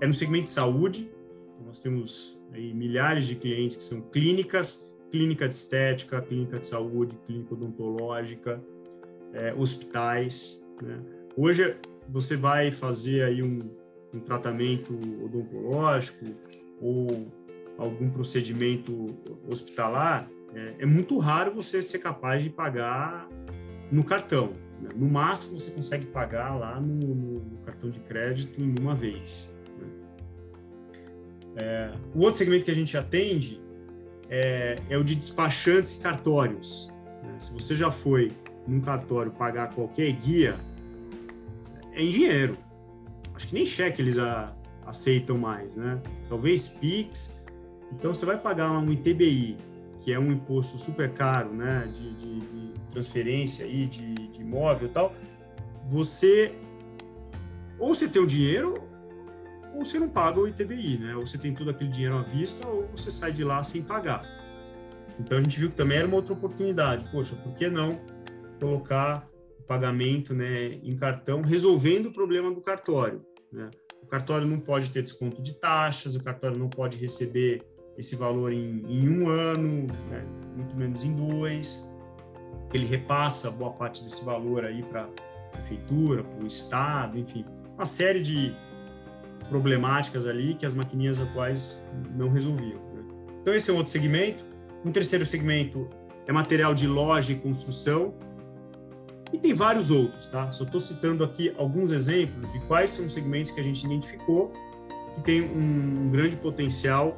é 0.00 0.06
no 0.06 0.14
segmento 0.14 0.44
de 0.44 0.50
saúde. 0.50 1.10
Nós 1.64 1.78
temos 1.78 2.40
aí 2.52 2.72
milhares 2.72 3.26
de 3.26 3.34
clientes 3.34 3.76
que 3.76 3.82
são 3.82 4.00
clínicas, 4.02 4.92
clínica 5.10 5.48
de 5.48 5.54
estética, 5.54 6.20
clínica 6.20 6.58
de 6.58 6.66
saúde, 6.66 7.18
clínica 7.26 7.54
odontológica, 7.54 8.62
é, 9.32 9.54
hospitais. 9.54 10.64
Né? 10.82 11.00
Hoje 11.36 11.76
você 12.08 12.36
vai 12.36 12.70
fazer 12.70 13.24
aí 13.24 13.42
um, 13.42 13.58
um 14.14 14.20
tratamento 14.20 14.94
odontológico 15.24 16.24
ou 16.80 17.32
algum 17.78 18.10
procedimento 18.10 19.14
hospitalar, 19.48 20.30
é, 20.54 20.74
é, 20.80 20.86
muito 20.86 21.18
raro 21.18 21.52
você 21.54 21.82
ser 21.82 21.98
capaz 21.98 22.42
de 22.42 22.50
pagar 22.50 23.28
no 23.90 24.04
cartão. 24.04 24.52
Né? 24.80 24.90
No 24.94 25.08
máximo, 25.08 25.58
você 25.58 25.70
consegue 25.70 26.06
pagar 26.06 26.54
lá 26.54 26.80
no, 26.80 27.14
no 27.14 27.58
cartão 27.64 27.90
de 27.90 28.00
crédito 28.00 28.60
em 28.60 28.78
uma 28.78 28.94
vez. 28.94 29.52
Né? 29.78 29.88
É, 31.56 31.92
o 32.14 32.20
outro 32.20 32.38
segmento 32.38 32.64
que 32.64 32.70
a 32.70 32.74
gente 32.74 32.96
atende 32.96 33.60
é, 34.28 34.76
é 34.88 34.98
o 34.98 35.04
de 35.04 35.14
despachantes 35.14 35.98
e 35.98 36.02
cartórios. 36.02 36.92
Né? 37.22 37.36
Se 37.38 37.52
você 37.52 37.74
já 37.74 37.90
foi 37.90 38.32
num 38.66 38.80
cartório 38.80 39.30
pagar 39.32 39.74
qualquer 39.74 40.10
guia, 40.12 40.56
é 41.92 42.02
em 42.02 42.10
dinheiro. 42.10 42.58
Acho 43.34 43.48
que 43.48 43.54
nem 43.54 43.66
cheque 43.66 44.02
eles 44.02 44.18
a, 44.18 44.54
aceitam 44.84 45.36
mais, 45.36 45.74
né? 45.74 46.00
Talvez 46.28 46.68
Pix. 46.68 47.38
Então 47.92 48.12
você 48.12 48.26
vai 48.26 48.38
pagar 48.38 48.70
um 48.72 48.90
ITBI, 48.90 49.56
que 50.06 50.12
é 50.12 50.20
um 50.20 50.30
imposto 50.30 50.78
super 50.78 51.12
caro, 51.12 51.52
né? 51.52 51.90
De, 51.92 52.14
de, 52.14 52.38
de 52.38 52.80
transferência 52.90 53.66
aí, 53.66 53.86
de, 53.86 54.14
de 54.28 54.40
imóvel 54.40 54.86
e 54.86 54.92
tal. 54.92 55.12
Você 55.88 56.54
ou 57.76 57.92
você 57.92 58.06
tem 58.06 58.22
o 58.22 58.26
dinheiro 58.26 58.80
ou 59.74 59.84
você 59.84 59.98
não 59.98 60.08
paga 60.08 60.38
o 60.38 60.46
ITBI, 60.46 60.98
né? 60.98 61.16
Ou 61.16 61.26
você 61.26 61.36
tem 61.36 61.52
todo 61.52 61.70
aquele 61.70 61.90
dinheiro 61.90 62.18
à 62.18 62.22
vista 62.22 62.64
ou 62.68 62.86
você 62.94 63.10
sai 63.10 63.32
de 63.32 63.42
lá 63.42 63.60
sem 63.64 63.82
pagar. 63.82 64.22
Então 65.18 65.38
a 65.38 65.40
gente 65.40 65.58
viu 65.58 65.70
que 65.70 65.76
também 65.76 65.98
era 65.98 66.06
uma 66.06 66.18
outra 66.18 66.34
oportunidade. 66.34 67.10
Poxa, 67.10 67.34
por 67.34 67.52
que 67.54 67.68
não 67.68 67.88
colocar 68.60 69.28
o 69.58 69.64
pagamento 69.64 70.32
né, 70.32 70.74
em 70.84 70.96
cartão, 70.96 71.42
resolvendo 71.42 72.06
o 72.06 72.12
problema 72.12 72.54
do 72.54 72.60
cartório. 72.60 73.26
Né? 73.52 73.68
O 74.00 74.06
cartório 74.06 74.46
não 74.46 74.60
pode 74.60 74.88
ter 74.92 75.02
desconto 75.02 75.42
de 75.42 75.58
taxas, 75.58 76.14
o 76.14 76.22
cartório 76.22 76.56
não 76.56 76.68
pode 76.68 76.96
receber 76.96 77.60
esse 77.96 78.16
valor 78.16 78.52
em, 78.52 78.82
em 78.86 79.08
um 79.08 79.28
ano, 79.28 79.86
né, 80.10 80.24
muito 80.56 80.76
menos 80.76 81.04
em 81.04 81.14
dois. 81.14 81.90
Ele 82.72 82.86
repassa 82.86 83.50
boa 83.50 83.70
parte 83.70 84.02
desse 84.02 84.24
valor 84.24 84.64
aí 84.64 84.82
para 84.82 85.04
a 85.04 85.08
prefeitura, 85.52 86.22
para 86.22 86.44
o 86.44 86.46
estado, 86.46 87.18
enfim, 87.18 87.44
uma 87.74 87.84
série 87.84 88.20
de 88.20 88.54
problemáticas 89.48 90.26
ali 90.26 90.54
que 90.54 90.66
as 90.66 90.74
maquininhas 90.74 91.20
atuais 91.20 91.84
não 92.14 92.28
resolviam. 92.28 92.80
Né? 92.92 93.04
Então 93.40 93.54
esse 93.54 93.70
é 93.70 93.72
um 93.72 93.76
outro 93.76 93.92
segmento. 93.92 94.44
Um 94.84 94.90
terceiro 94.90 95.24
segmento 95.24 95.88
é 96.26 96.32
material 96.32 96.74
de 96.74 96.86
loja 96.86 97.32
e 97.32 97.36
construção. 97.36 98.14
E 99.32 99.38
tem 99.38 99.54
vários 99.54 99.90
outros, 99.90 100.26
tá? 100.28 100.50
Só 100.52 100.64
estou 100.64 100.80
citando 100.80 101.24
aqui 101.24 101.52
alguns 101.58 101.90
exemplos 101.90 102.50
de 102.52 102.60
quais 102.60 102.92
são 102.92 103.06
os 103.06 103.12
segmentos 103.12 103.50
que 103.50 103.60
a 103.60 103.64
gente 103.64 103.84
identificou 103.84 104.52
que 105.16 105.22
tem 105.22 105.42
um 105.42 106.10
grande 106.10 106.36
potencial 106.36 107.16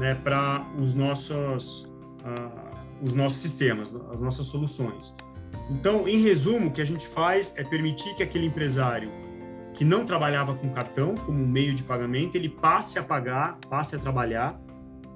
né, 0.00 0.14
para 0.14 0.66
os 0.78 0.94
nossos, 0.94 1.84
uh, 2.24 3.04
os 3.04 3.12
nossos 3.12 3.38
sistemas, 3.38 3.94
as 4.10 4.18
nossas 4.18 4.46
soluções. 4.46 5.14
Então, 5.70 6.08
em 6.08 6.16
resumo, 6.22 6.68
o 6.68 6.72
que 6.72 6.80
a 6.80 6.86
gente 6.86 7.06
faz 7.06 7.54
é 7.56 7.62
permitir 7.62 8.16
que 8.16 8.22
aquele 8.22 8.46
empresário 8.46 9.10
que 9.74 9.84
não 9.84 10.06
trabalhava 10.06 10.54
com 10.54 10.70
cartão 10.70 11.14
como 11.14 11.46
meio 11.46 11.74
de 11.74 11.82
pagamento, 11.82 12.34
ele 12.34 12.48
passe 12.48 12.98
a 12.98 13.02
pagar, 13.02 13.58
passe 13.68 13.94
a 13.94 13.98
trabalhar 13.98 14.58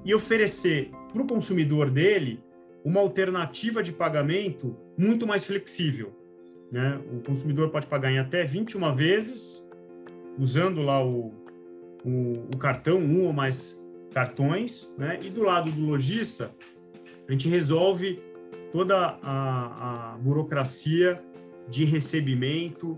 e 0.04 0.14
oferecer 0.14 0.90
para 1.12 1.22
o 1.22 1.26
consumidor 1.26 1.90
dele 1.90 2.44
uma 2.84 3.00
alternativa 3.00 3.82
de 3.82 3.90
pagamento 3.90 4.76
muito 4.98 5.26
mais 5.26 5.44
flexível. 5.44 6.12
Né? 6.70 7.00
O 7.10 7.20
consumidor 7.20 7.70
pode 7.70 7.86
pagar 7.86 8.12
em 8.12 8.18
até 8.18 8.44
21 8.44 8.94
vezes, 8.94 9.70
usando 10.38 10.82
lá 10.82 11.02
o, 11.02 11.32
o, 12.04 12.48
o 12.54 12.56
cartão, 12.58 12.98
um 12.98 13.24
ou 13.24 13.32
mais 13.32 13.82
cartões, 14.14 14.94
né? 14.96 15.18
e 15.20 15.28
do 15.28 15.42
lado 15.42 15.70
do 15.70 15.84
lojista, 15.84 16.54
a 17.28 17.32
gente 17.32 17.48
resolve 17.48 18.22
toda 18.72 19.18
a, 19.22 20.12
a 20.12 20.18
burocracia 20.18 21.20
de 21.68 21.84
recebimento, 21.84 22.94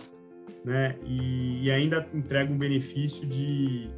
né? 0.65 0.97
E, 1.05 1.65
e, 1.65 1.71
ainda 1.71 2.07
entrega 2.13 2.53
um 2.53 2.59
benefício 2.59 3.27
de 3.27 3.89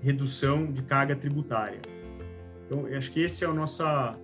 redução 0.00 0.66
de 0.72 0.82
carga 0.82 1.14
tributária. 1.14 1.80
Então, 2.66 2.86
acho 2.86 3.12
que 3.12 3.20
esse 3.20 3.44
é 3.44 3.48
o 3.48 3.54
nossa 3.54 4.18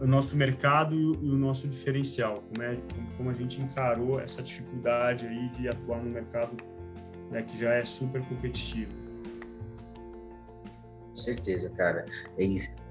o 0.00 0.06
nosso 0.06 0.36
mercado 0.36 0.94
e 0.94 1.06
o, 1.28 1.36
nosso 1.36 1.66
diferencial, 1.66 2.44
como, 2.48 2.62
é, 2.62 2.78
como 3.16 3.30
a 3.30 3.34
gente 3.34 3.60
encarou 3.60 4.20
essa 4.20 4.42
dificuldade 4.42 5.26
aí 5.26 5.48
de 5.48 5.68
atuar 5.68 6.00
no 6.00 6.10
mercado 6.10 6.56
né, 7.32 7.42
que 7.42 7.58
já 7.58 7.74
é 7.74 7.84
super 7.84 8.22
competitivo. 8.22 8.92
Certeza, 11.18 11.68
cara. 11.70 12.04
É 12.38 12.44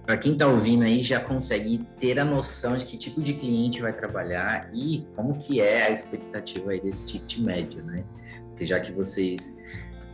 Para 0.05 0.17
quem 0.17 0.33
está 0.33 0.47
ouvindo 0.47 0.83
aí, 0.83 1.03
já 1.03 1.19
consegue 1.19 1.85
ter 1.99 2.19
a 2.19 2.25
noção 2.25 2.77
de 2.77 2.85
que 2.85 2.97
tipo 2.97 3.21
de 3.21 3.33
cliente 3.33 3.81
vai 3.81 3.93
trabalhar 3.93 4.69
e 4.73 5.05
como 5.15 5.37
que 5.37 5.61
é 5.61 5.87
a 5.87 5.91
expectativa 5.91 6.71
aí 6.71 6.79
desse 6.79 7.05
ticket 7.05 7.39
médio, 7.39 7.83
né? 7.83 8.03
Porque 8.49 8.65
já 8.65 8.79
que 8.79 8.91
vocês 8.91 9.57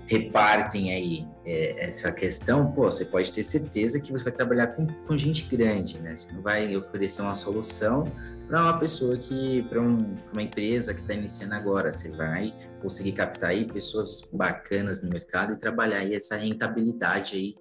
repartem 0.06 0.94
aí 0.94 1.28
é, 1.46 1.86
essa 1.86 2.12
questão, 2.12 2.72
pô, 2.72 2.84
você 2.84 3.06
pode 3.06 3.32
ter 3.32 3.44
certeza 3.44 4.00
que 4.00 4.12
você 4.12 4.26
vai 4.26 4.34
trabalhar 4.34 4.68
com, 4.68 4.86
com 4.86 5.18
gente 5.18 5.44
grande, 5.44 6.00
né? 6.00 6.16
Você 6.16 6.32
não 6.32 6.42
vai 6.42 6.76
oferecer 6.76 7.22
uma 7.22 7.36
solução 7.36 8.06
para 8.48 8.62
uma 8.62 8.78
pessoa 8.78 9.18
que, 9.18 9.64
para 9.64 9.82
um, 9.82 10.16
uma 10.32 10.42
empresa 10.42 10.94
que 10.94 11.02
está 11.02 11.14
iniciando 11.14 11.56
agora, 11.56 11.92
você 11.92 12.12
vai 12.12 12.54
conseguir 12.82 13.14
captar 13.14 13.52
aí 13.52 13.66
pessoas 13.66 14.30
bacanas 14.32 15.02
no 15.02 15.10
mercado 15.10 15.54
e 15.54 15.56
trabalhar 15.56 16.00
aí 16.00 16.14
essa 16.14 16.36
rentabilidade 16.36 17.36
aí 17.36 17.56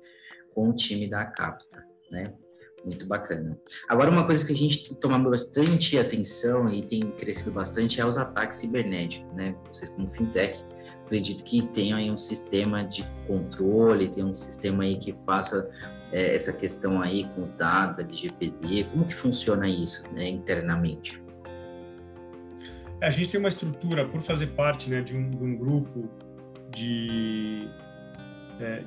com 0.54 0.70
o 0.70 0.74
time 0.74 1.08
da 1.08 1.24
Capta, 1.24 1.84
né? 2.10 2.32
Muito 2.84 3.06
bacana. 3.06 3.56
Agora, 3.88 4.10
uma 4.10 4.26
coisa 4.26 4.44
que 4.44 4.52
a 4.52 4.56
gente 4.56 4.92
toma 4.96 5.18
bastante 5.18 5.96
atenção 5.98 6.68
e 6.68 6.82
tem 6.82 7.12
crescido 7.12 7.52
bastante 7.52 8.00
é 8.00 8.04
os 8.04 8.18
ataques 8.18 8.58
cibernéticos, 8.58 9.32
né? 9.34 9.54
Vocês 9.70 9.90
como 9.90 10.10
fintech 10.10 10.64
acredito 11.12 11.44
que 11.44 11.60
tenha 11.68 11.96
aí 11.96 12.10
um 12.10 12.16
sistema 12.16 12.82
de 12.82 13.04
controle, 13.26 14.08
tem 14.08 14.24
um 14.24 14.32
sistema 14.32 14.84
aí 14.84 14.96
que 14.96 15.12
faça 15.12 15.70
é, 16.10 16.34
essa 16.34 16.54
questão 16.54 17.02
aí 17.02 17.28
com 17.34 17.42
os 17.42 17.52
dados, 17.52 17.98
LGPD, 17.98 18.84
como 18.84 19.04
que 19.04 19.14
funciona 19.14 19.68
isso 19.68 20.10
né, 20.12 20.28
internamente? 20.28 21.22
É, 23.00 23.06
a 23.06 23.10
gente 23.10 23.30
tem 23.30 23.38
uma 23.38 23.48
estrutura, 23.48 24.06
por 24.06 24.22
fazer 24.22 24.48
parte 24.48 24.88
né, 24.88 25.02
de, 25.02 25.14
um, 25.14 25.30
de 25.30 25.44
um 25.44 25.56
grupo 25.56 26.08
de, 26.70 27.68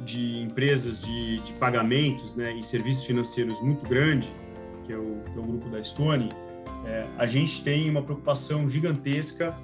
de 0.06 0.42
empresas 0.42 1.02
de, 1.02 1.40
de 1.42 1.54
pagamentos 1.54 2.36
né, 2.36 2.54
e 2.54 2.64
serviços 2.64 3.06
financeiros 3.06 3.62
muito 3.62 3.88
grande, 3.88 4.32
que 4.86 4.94
é 4.94 4.98
o, 4.98 5.22
que 5.24 5.38
é 5.38 5.42
o 5.42 5.44
grupo 5.44 5.70
da 5.70 5.84
Stone, 5.84 6.32
é, 6.86 7.08
a 7.18 7.26
gente 7.26 7.64
tem 7.64 7.90
uma 7.90 8.02
preocupação 8.02 8.70
gigantesca 8.70 9.56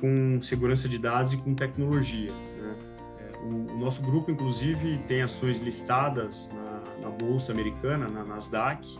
com 0.00 0.40
segurança 0.40 0.88
de 0.88 0.98
dados 0.98 1.32
e 1.32 1.36
com 1.36 1.54
tecnologia. 1.54 2.32
Né? 2.32 2.76
É, 3.20 3.38
o, 3.38 3.74
o, 3.74 3.78
nosso 3.78 4.02
grupo, 4.02 4.30
inclusive, 4.30 4.98
tem 5.06 5.22
ações 5.22 5.58
listadas 5.60 6.50
na, 6.54 7.02
na 7.02 7.10
Bolsa 7.10 7.52
Americana, 7.52 8.08
na 8.08 8.24
Nasdaq, 8.24 8.98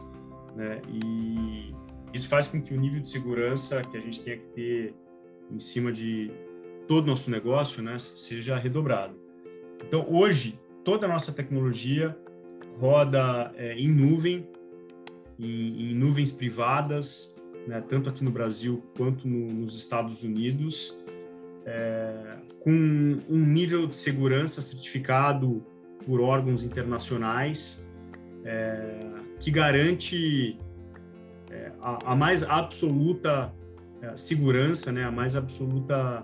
né? 0.54 0.80
e 0.88 1.74
isso 2.12 2.28
faz 2.28 2.46
com 2.46 2.60
que 2.60 2.74
o 2.74 2.80
nível 2.80 3.00
de 3.00 3.08
segurança 3.08 3.82
que 3.82 3.96
a 3.96 4.00
gente 4.00 4.20
tenha 4.20 4.36
que 4.36 4.46
ter 4.48 4.94
em 5.50 5.60
cima 5.60 5.90
de, 5.90 6.30
todo 6.88 7.04
o 7.04 7.08
nosso 7.08 7.30
negócio 7.30 7.82
né, 7.82 7.98
seja 7.98 8.58
redobrado. 8.58 9.27
Então, 9.86 10.06
hoje, 10.08 10.58
toda 10.84 11.06
a 11.06 11.08
nossa 11.08 11.32
tecnologia 11.32 12.16
roda 12.78 13.52
é, 13.56 13.74
em 13.74 13.88
nuvem, 13.88 14.48
em, 15.38 15.90
em, 15.90 15.94
nuvens 15.94 16.32
privadas, 16.32 17.36
né, 17.66 17.82
tanto 17.88 18.08
aqui 18.08 18.24
no 18.24 18.30
Brasil 18.30 18.84
quanto 18.96 19.26
no, 19.26 19.52
nos 19.52 19.76
Estados 19.76 20.22
Unidos, 20.22 20.98
é, 21.66 22.36
com 22.60 22.70
um 23.28 23.38
nível 23.38 23.86
de 23.86 23.96
segurança 23.96 24.60
certificado 24.60 25.64
por 26.06 26.20
órgãos 26.20 26.64
internacionais, 26.64 27.86
é, 28.44 29.00
que 29.40 29.50
garante 29.50 30.58
é, 31.50 31.72
a, 31.80 32.12
a, 32.12 32.16
mais 32.16 32.42
absoluta 32.42 33.52
é, 34.00 34.16
segurança, 34.16 34.90
né, 34.90 35.04
a 35.04 35.10
mais 35.10 35.36
absoluta 35.36 36.22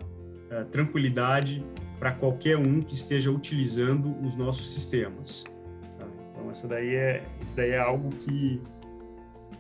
é, 0.51 0.65
tranquilidade 0.65 1.65
para 2.05 2.13
qualquer 2.13 2.59
um 2.59 2.83
que 2.83 2.93
esteja 2.93 3.31
utilizando 3.31 4.15
os 4.23 4.37
nossos 4.37 4.75
sistemas. 4.75 5.43
Tá? 5.99 6.07
Então, 6.31 6.53
isso 6.53 6.69
daí 6.69 6.95
é, 6.95 7.25
isso 7.43 7.57
daí 7.57 7.71
é 7.71 7.79
algo 7.79 8.11
que, 8.11 8.61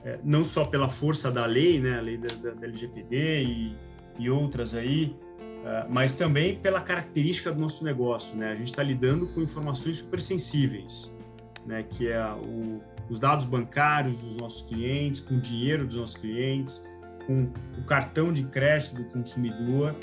é, 0.04 0.18
não 0.22 0.44
só 0.44 0.66
pela 0.66 0.90
força 0.90 1.32
da 1.32 1.46
lei, 1.46 1.80
né, 1.80 1.96
a 1.96 2.02
lei 2.02 2.18
da, 2.18 2.34
da, 2.34 2.50
da 2.50 2.66
LGPD 2.66 3.44
e, 3.44 3.76
e 4.18 4.28
outras 4.28 4.74
aí, 4.74 5.16
é, 5.64 5.86
mas 5.88 6.16
também 6.16 6.58
pela 6.58 6.82
característica 6.82 7.50
do 7.50 7.58
nosso 7.58 7.82
negócio. 7.82 8.36
Né? 8.36 8.52
A 8.52 8.56
gente 8.56 8.68
está 8.68 8.82
lidando 8.82 9.26
com 9.28 9.40
informações 9.40 10.00
super 10.00 10.20
sensíveis, 10.20 11.16
né? 11.64 11.82
que 11.82 12.08
é 12.08 12.22
o, 12.30 12.78
os 13.08 13.18
dados 13.18 13.46
bancários 13.46 14.18
dos 14.18 14.36
nossos 14.36 14.68
clientes, 14.68 15.22
com 15.22 15.36
o 15.36 15.40
dinheiro 15.40 15.86
dos 15.86 15.96
nossos 15.96 16.18
clientes, 16.18 16.86
com 17.26 17.48
o 17.78 17.84
cartão 17.86 18.34
de 18.34 18.44
crédito 18.44 18.96
do 18.96 19.04
consumidor. 19.04 19.94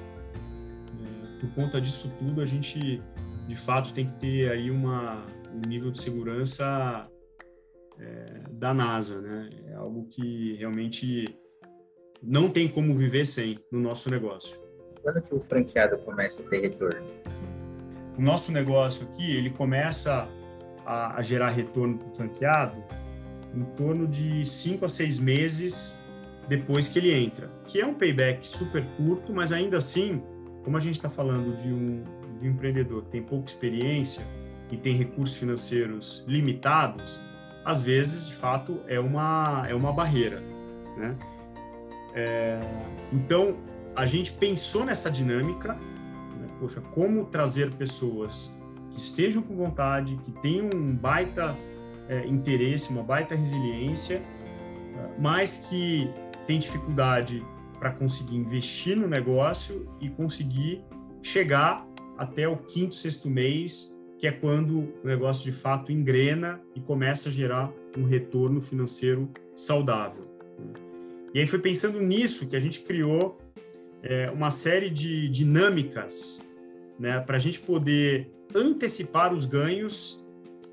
Por 1.42 1.50
conta 1.56 1.82
disso 1.82 2.14
tudo, 2.20 2.40
a 2.40 2.46
gente, 2.46 3.02
de 3.48 3.56
fato, 3.56 3.94
tem 3.94 4.06
que 4.06 4.20
ter 4.20 4.52
aí 4.52 4.70
uma, 4.70 5.26
um 5.52 5.68
nível 5.68 5.90
de 5.90 6.00
segurança 6.00 7.10
é, 8.00 8.44
da 8.52 8.74
NASA, 8.76 9.20
né? 9.20 9.50
É 9.66 9.74
algo 9.74 10.08
que 10.08 10.54
realmente 10.58 11.36
não 12.22 12.48
tem 12.48 12.68
como 12.70 12.96
viver 12.96 13.26
sem 13.26 13.60
no 13.72 13.80
nosso 13.80 14.12
negócio. 14.12 14.62
Quando 15.02 15.20
que 15.20 15.34
o 15.34 15.40
franqueado 15.40 15.98
começa 15.98 16.44
a 16.44 16.46
ter 16.48 16.62
retorno? 16.62 17.08
O 18.16 18.22
nosso 18.22 18.52
negócio 18.52 19.08
aqui, 19.08 19.36
ele 19.36 19.50
começa 19.50 20.30
a, 20.86 21.18
a 21.18 21.22
gerar 21.24 21.50
retorno 21.50 21.98
para 21.98 22.08
o 22.08 22.14
franqueado 22.14 22.84
em 23.56 23.64
torno 23.76 24.08
de 24.08 24.46
cinco 24.46 24.86
a 24.86 24.88
seis 24.88 25.18
meses 25.18 26.00
depois 26.48 26.88
que 26.88 27.00
ele 27.00 27.12
entra, 27.12 27.50
que 27.66 27.82
é 27.82 27.86
um 27.86 27.94
payback 27.94 28.48
super 28.48 28.86
curto, 28.98 29.34
mas 29.34 29.52
ainda 29.52 29.78
assim, 29.78 30.22
como 30.64 30.78
a 30.78 30.80
gente 30.80 30.96
está 30.96 31.10
falando 31.10 31.56
de 31.62 31.70
um, 31.70 32.04
de 32.40 32.48
um 32.48 32.52
empreendedor 32.52 33.04
que 33.04 33.10
tem 33.10 33.24
pouca 33.24 33.48
experiência 33.48 34.26
e 34.72 34.78
tem 34.78 34.96
recursos 34.96 35.38
financeiros 35.38 36.24
limitados, 36.28 37.22
às 37.66 37.82
vezes, 37.82 38.28
de 38.28 38.34
fato, 38.34 38.80
é 38.88 39.00
uma, 39.00 39.66
é 39.68 39.76
uma 39.76 39.92
barreira. 39.92 40.42
Né? 40.98 41.16
É, 42.14 42.60
então, 43.12 43.58
a 43.96 44.06
gente 44.06 44.32
pensou 44.32 44.86
nessa 44.86 45.12
dinâmica, 45.12 45.74
né? 45.74 46.48
poxa, 46.60 46.82
como 46.94 47.26
trazer 47.26 47.72
pessoas 47.72 48.54
que 48.92 48.98
estejam 48.98 49.42
com 49.42 49.56
vontade, 49.56 50.18
que 50.18 50.32
tenham 50.42 50.70
um 50.74 50.96
baita 50.96 51.56
é, 52.10 52.26
interesse, 52.28 52.92
uma 52.92 53.04
baita 53.04 53.36
resiliência, 53.36 54.22
mas 55.18 55.68
que 55.70 56.10
tem 56.48 56.60
dificuldade 56.60 57.46
para 57.82 57.90
conseguir 57.90 58.36
investir 58.36 58.96
no 58.96 59.08
negócio 59.08 59.90
e 60.00 60.08
conseguir 60.08 60.84
chegar 61.24 61.84
até 62.16 62.48
o 62.48 62.56
quinto, 62.56 62.94
sexto 62.94 63.28
mês, 63.28 64.00
que 64.20 64.28
é 64.28 64.32
quando 64.32 64.94
o 65.04 65.08
negócio 65.08 65.52
de 65.52 65.58
fato 65.58 65.92
engrena 65.92 66.62
e 66.76 66.80
começa 66.80 67.30
a 67.30 67.32
gerar 67.32 67.74
um 67.98 68.04
retorno 68.04 68.62
financeiro 68.62 69.28
saudável. 69.56 70.30
E 71.34 71.40
aí 71.40 71.48
foi 71.48 71.58
pensando 71.58 72.00
nisso 72.00 72.48
que 72.48 72.56
a 72.56 72.60
gente 72.60 72.82
criou 72.82 73.40
é, 74.04 74.30
uma 74.30 74.52
série 74.52 74.92
de 74.92 75.28
dinâmicas 75.28 76.46
né, 77.00 77.20
para 77.20 77.38
a 77.38 77.40
gente 77.40 77.60
poder 77.60 78.32
antecipar 78.54 79.34
os 79.34 79.46
ganhos 79.46 80.24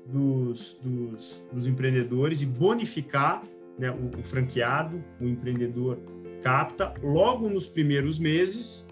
dos, 0.05 0.79
dos, 0.83 1.43
dos 1.51 1.65
empreendedores 1.65 2.41
e 2.41 2.45
bonificar 2.45 3.41
né, 3.79 3.89
o, 3.89 4.19
o 4.19 4.23
franqueado, 4.23 5.03
o 5.19 5.25
empreendedor 5.25 5.97
capta 6.41 6.93
logo 7.03 7.49
nos 7.49 7.67
primeiros 7.67 8.19
meses, 8.19 8.87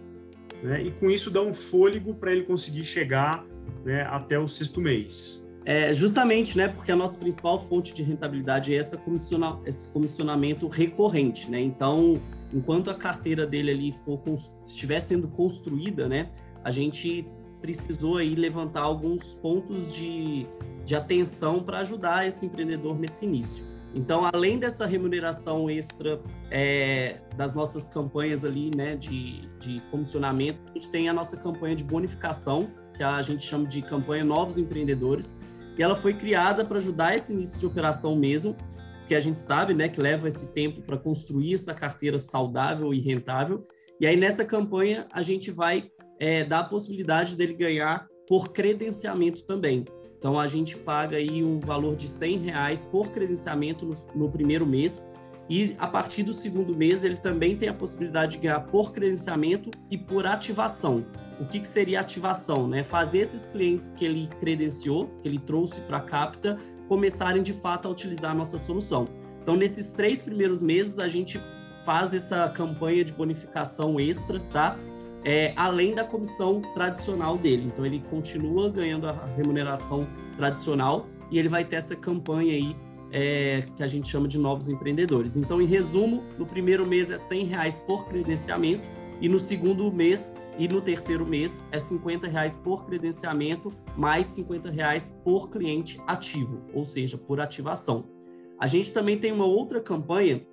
né, 0.62 0.84
e 0.84 0.92
com 0.92 1.10
isso 1.10 1.30
dá 1.30 1.42
um 1.42 1.54
fôlego 1.54 2.14
para 2.14 2.32
ele 2.32 2.44
conseguir 2.44 2.84
chegar 2.84 3.46
né, 3.86 4.04
até 4.04 4.40
o 4.40 4.48
sexto 4.48 4.82
mês. 4.82 5.46
É, 5.66 5.92
justamente, 5.92 6.58
né, 6.58 6.70
porque 6.70 6.92
a 6.92 6.96
nossa 6.96 7.18
principal 7.18 7.60
fonte 7.60 7.94
de 7.94 8.02
rentabilidade 8.02 8.74
é 8.74 8.78
essa 8.78 8.96
comissiona, 8.96 9.60
esse 9.66 9.92
comissionamento 9.92 10.66
recorrente, 10.68 11.52
né? 11.52 11.60
Então, 11.60 12.22
enquanto 12.54 12.90
a 12.90 12.94
carteira 12.94 13.46
dele 13.46 13.72
ali 13.72 13.92
for 13.92 14.22
estiver 14.66 15.02
sendo 15.02 15.28
construída, 15.28 16.08
né, 16.08 16.30
a 16.64 16.72
gente 16.72 17.28
precisou 17.60 18.16
aí 18.18 18.34
levantar 18.34 18.82
alguns 18.82 19.36
pontos 19.36 19.94
de, 19.94 20.48
de 20.86 20.96
atenção 20.96 21.62
para 21.62 21.80
ajudar 21.80 22.26
esse 22.26 22.46
empreendedor 22.46 22.98
nesse 22.98 23.26
início. 23.26 23.66
Então, 23.98 24.30
além 24.32 24.60
dessa 24.60 24.86
remuneração 24.86 25.68
extra 25.72 26.22
é, 26.52 27.20
das 27.36 27.52
nossas 27.52 27.88
campanhas 27.88 28.46
ali, 28.46 28.70
né, 28.70 28.96
de, 28.96 29.50
de 29.60 29.82
comissionamento, 29.90 30.60
a 30.70 30.74
gente 30.76 30.92
tem 30.92 31.10
a 31.10 31.14
nossa 31.14 31.36
campanha 31.36 31.76
de 31.76 31.84
bonificação, 31.84 32.70
que 32.96 33.02
a 33.02 33.20
gente 33.24 33.42
chama 33.42 33.66
de 33.66 33.82
campanha 33.82 34.24
Novos 34.24 34.60
Empreendedores, 34.60 35.36
e 35.76 35.82
ela 35.82 35.96
foi 35.96 36.14
criada 36.14 36.64
para 36.64 36.78
ajudar 36.78 37.16
esse 37.16 37.34
início 37.34 37.60
de 37.60 37.66
operação 37.66 38.16
mesmo, 38.16 38.56
porque 39.00 39.16
a 39.16 39.20
gente 39.20 39.40
sabe, 39.40 39.74
né, 39.74 39.90
que 39.90 40.00
leva 40.00 40.28
esse 40.28 40.54
tempo 40.54 40.84
para 40.84 40.98
construir 40.98 41.56
essa 41.56 41.74
carteira 41.74 42.20
saudável 42.20 42.94
e 42.94 43.00
rentável. 43.00 43.64
E 44.00 44.06
aí 44.06 44.16
nessa 44.16 44.46
campanha 44.46 45.08
a 45.12 45.24
gente 45.24 45.50
vai 45.50 45.90
é, 46.20 46.44
dar 46.44 46.60
a 46.60 46.64
possibilidade 46.66 47.36
dele 47.36 47.56
ganhar 47.56 48.08
por 48.28 48.50
credenciamento 48.50 49.44
também. 49.44 49.86
Então 50.18 50.40
a 50.40 50.48
gente 50.48 50.76
paga 50.76 51.18
aí 51.18 51.44
um 51.44 51.60
valor 51.60 51.96
de 51.96 52.08
100 52.08 52.38
reais 52.40 52.84
por 52.84 53.12
credenciamento 53.12 53.86
no, 53.86 53.94
no, 54.16 54.32
primeiro 54.32 54.66
mês 54.66 55.08
e 55.50 55.76
a 55.78 55.88
partir 55.88 56.24
do 56.24 56.34
segundo 56.34 56.76
mês 56.76 57.04
ele 57.04 57.18
também 57.18 57.56
tem 57.56 57.70
a 57.70 57.74
possibilidade 57.74 58.34
de 58.34 58.40
ganhar 58.40 58.62
por 58.62 58.92
credenciamento 58.92 59.70
e 59.90 59.98
por 59.98 60.26
ativação. 60.26 61.06
O 61.40 61.46
que, 61.46 61.60
que 61.60 61.68
seria 61.68 62.02
ativação? 62.02 62.68
Né? 62.68 62.84
Fazer 62.84 63.20
esses 63.20 63.46
clientes 63.48 63.90
que 63.96 64.04
ele 64.04 64.28
credenciou, 64.40 65.08
que 65.22 65.28
ele 65.28 65.40
trouxe 65.40 65.80
para 65.82 65.98
a 65.98 66.02
Capta, 66.02 66.58
começarem 66.88 67.44
de 67.44 67.54
fato 67.54 67.88
a 67.88 67.92
utilizar 67.92 68.32
a 68.32 68.36
nossa 68.36 68.58
solução. 68.58 69.08
Então 69.42 69.56
nesses 69.56 69.94
três 69.94 70.22
primeiros 70.22 70.62
meses 70.62 70.98
a 71.00 71.08
gente 71.08 71.40
faz 71.86 72.14
essa 72.14 72.50
campanha 72.50 73.06
de 73.06 73.14
bonificação 73.14 74.00
extra, 74.00 74.40
tá? 74.40 74.78
É, 75.28 75.52
além 75.58 75.94
da 75.94 76.06
comissão 76.06 76.62
tradicional 76.74 77.38
dele. 77.38 77.66
Então 77.66 77.86
ele 77.86 78.02
continua 78.10 78.70
ganhando 78.70 79.10
a 79.10 79.26
remuneração 79.36 80.08
tradicional 80.38 81.06
e 81.30 81.38
ele 81.38 81.50
vai 81.50 81.66
ter 81.66 81.76
essa 81.76 81.98
campanha 81.98 82.54
aí 82.54 82.74
é, 83.12 83.66
que 83.76 83.84
a 83.84 83.88
gente 83.88 84.08
chama 84.08 84.26
de 84.26 84.38
novos 84.40 84.70
empreendedores. 84.70 85.36
Então, 85.36 85.62
em 85.62 85.66
resumo, 85.66 86.24
no 86.38 86.46
primeiro 86.46 86.86
mês 86.86 87.10
é 87.10 87.18
100 87.18 87.44
reais 87.44 87.78
por 87.78 88.08
credenciamento 88.08 88.88
e 89.20 89.28
no 89.28 89.38
segundo 89.38 89.92
mês 89.92 90.34
e 90.58 90.66
no 90.66 90.80
terceiro 90.80 91.26
mês 91.26 91.62
é 91.74 91.80
50 91.80 92.26
reais 92.26 92.56
por 92.56 92.86
credenciamento 92.86 93.74
mais 93.98 94.28
50 94.28 94.72
reais 94.72 95.14
por 95.26 95.50
cliente 95.50 96.00
ativo, 96.08 96.62
ou 96.74 96.86
seja, 96.86 97.18
por 97.18 97.42
ativação. 97.42 98.06
A 98.58 98.66
gente 98.66 98.94
também 98.94 99.20
tem 99.20 99.34
uma 99.34 99.46
outra 99.46 99.82
campanha 99.82 100.48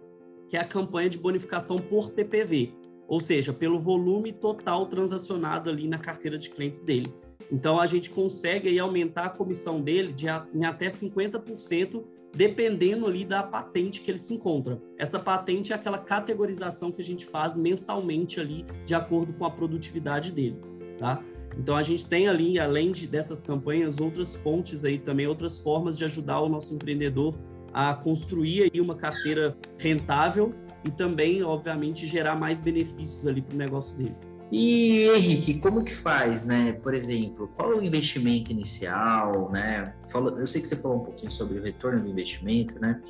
que 0.49 0.57
é 0.57 0.61
a 0.61 0.65
campanha 0.65 1.09
de 1.09 1.19
bonificação 1.19 1.79
por 1.79 2.11
TPV 2.11 2.83
ou 3.07 3.21
seja, 3.21 3.53
pelo 3.53 3.79
volume 3.79 4.33
total 4.33 4.87
transacionado 4.87 5.71
ali 5.71 5.87
na 5.89 5.99
carteira 5.99 6.39
de 6.39 6.51
clientes 6.51 6.81
dele. 6.81 7.13
Então 7.51 7.79
a 7.79 7.87
gente 7.87 8.11
consegue 8.11 8.69
aí 8.69 8.79
aumentar 8.79 9.25
a 9.25 9.31
comissão 9.31 9.81
dele 9.81 10.13
de 10.13 10.27
em 10.55 10.65
até 10.65 10.87
50%, 10.87 12.03
dependendo 12.35 13.07
ali 13.07 13.25
da 13.25 13.43
patente 13.43 14.01
que 14.01 14.11
ele 14.11 14.19
se 14.19 14.35
encontra. 14.35 14.81
Essa 14.99 15.19
patente 15.19 15.73
é 15.73 15.77
aquela 15.77 15.99
categorização 15.99 16.91
que 16.91 17.01
a 17.01 17.05
gente 17.05 17.27
faz 17.27 17.55
mensalmente 17.55 18.41
ali 18.41 18.65
de 18.85 18.95
acordo 18.95 19.33
com 19.33 19.45
a 19.45 19.51
produtividade 19.51 20.33
dele, 20.33 20.57
tá? 20.99 21.23
Então 21.57 21.77
a 21.77 21.83
gente 21.83 22.07
tem 22.07 22.27
ali, 22.27 22.59
além 22.59 22.91
de, 22.91 23.07
dessas 23.07 23.41
campanhas, 23.41 24.01
outras 24.01 24.35
fontes 24.35 24.85
aí 24.85 24.99
também, 24.99 25.27
outras 25.27 25.61
formas 25.61 25.97
de 25.97 26.05
ajudar 26.05 26.41
o 26.41 26.49
nosso 26.49 26.75
empreendedor 26.75 27.35
a 27.73 27.95
construir 27.95 28.63
aí 28.63 28.81
uma 28.81 28.95
carteira 28.95 29.57
rentável 29.79 30.55
e 30.85 30.91
também, 30.91 31.43
obviamente, 31.43 32.07
gerar 32.07 32.37
mais 32.37 32.59
benefícios 32.59 33.27
ali 33.27 33.41
para 33.41 33.55
o 33.55 33.59
negócio 33.59 33.97
dele. 33.97 34.15
E 34.53 35.09
Henrique, 35.09 35.55
como 35.55 35.83
que 35.83 35.93
faz, 35.93 36.45
né? 36.45 36.75
Por 36.75 36.95
exemplo, 36.95 37.51
qual 37.57 37.73
é 37.73 37.77
o 37.77 37.83
investimento 37.83 38.53
inicial, 38.53 39.51
né? 39.51 39.95
Fala, 40.11 40.39
eu 40.39 40.47
sei 40.47 40.61
que 40.61 40.69
você 40.69 40.77
falou 40.77 40.99
um 40.99 41.05
pouquinho 41.05 41.33
sobre 41.33 41.59
o 41.59 41.63
retorno 41.63 42.01
do 42.01 42.09
investimento, 42.09 42.79
né? 42.79 43.01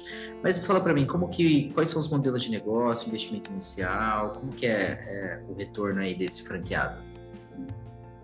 Mas 0.42 0.56
fala 0.64 0.80
para 0.80 0.94
mim, 0.94 1.04
como 1.06 1.28
que, 1.28 1.70
quais 1.74 1.90
são 1.90 2.00
os 2.00 2.08
modelos 2.08 2.44
de 2.44 2.50
negócio, 2.50 3.08
investimento 3.08 3.50
inicial, 3.50 4.30
como 4.30 4.52
que 4.52 4.64
é, 4.64 5.04
é 5.06 5.42
o 5.48 5.54
retorno 5.54 6.00
aí 6.00 6.14
desse 6.14 6.44
franqueado? 6.44 7.02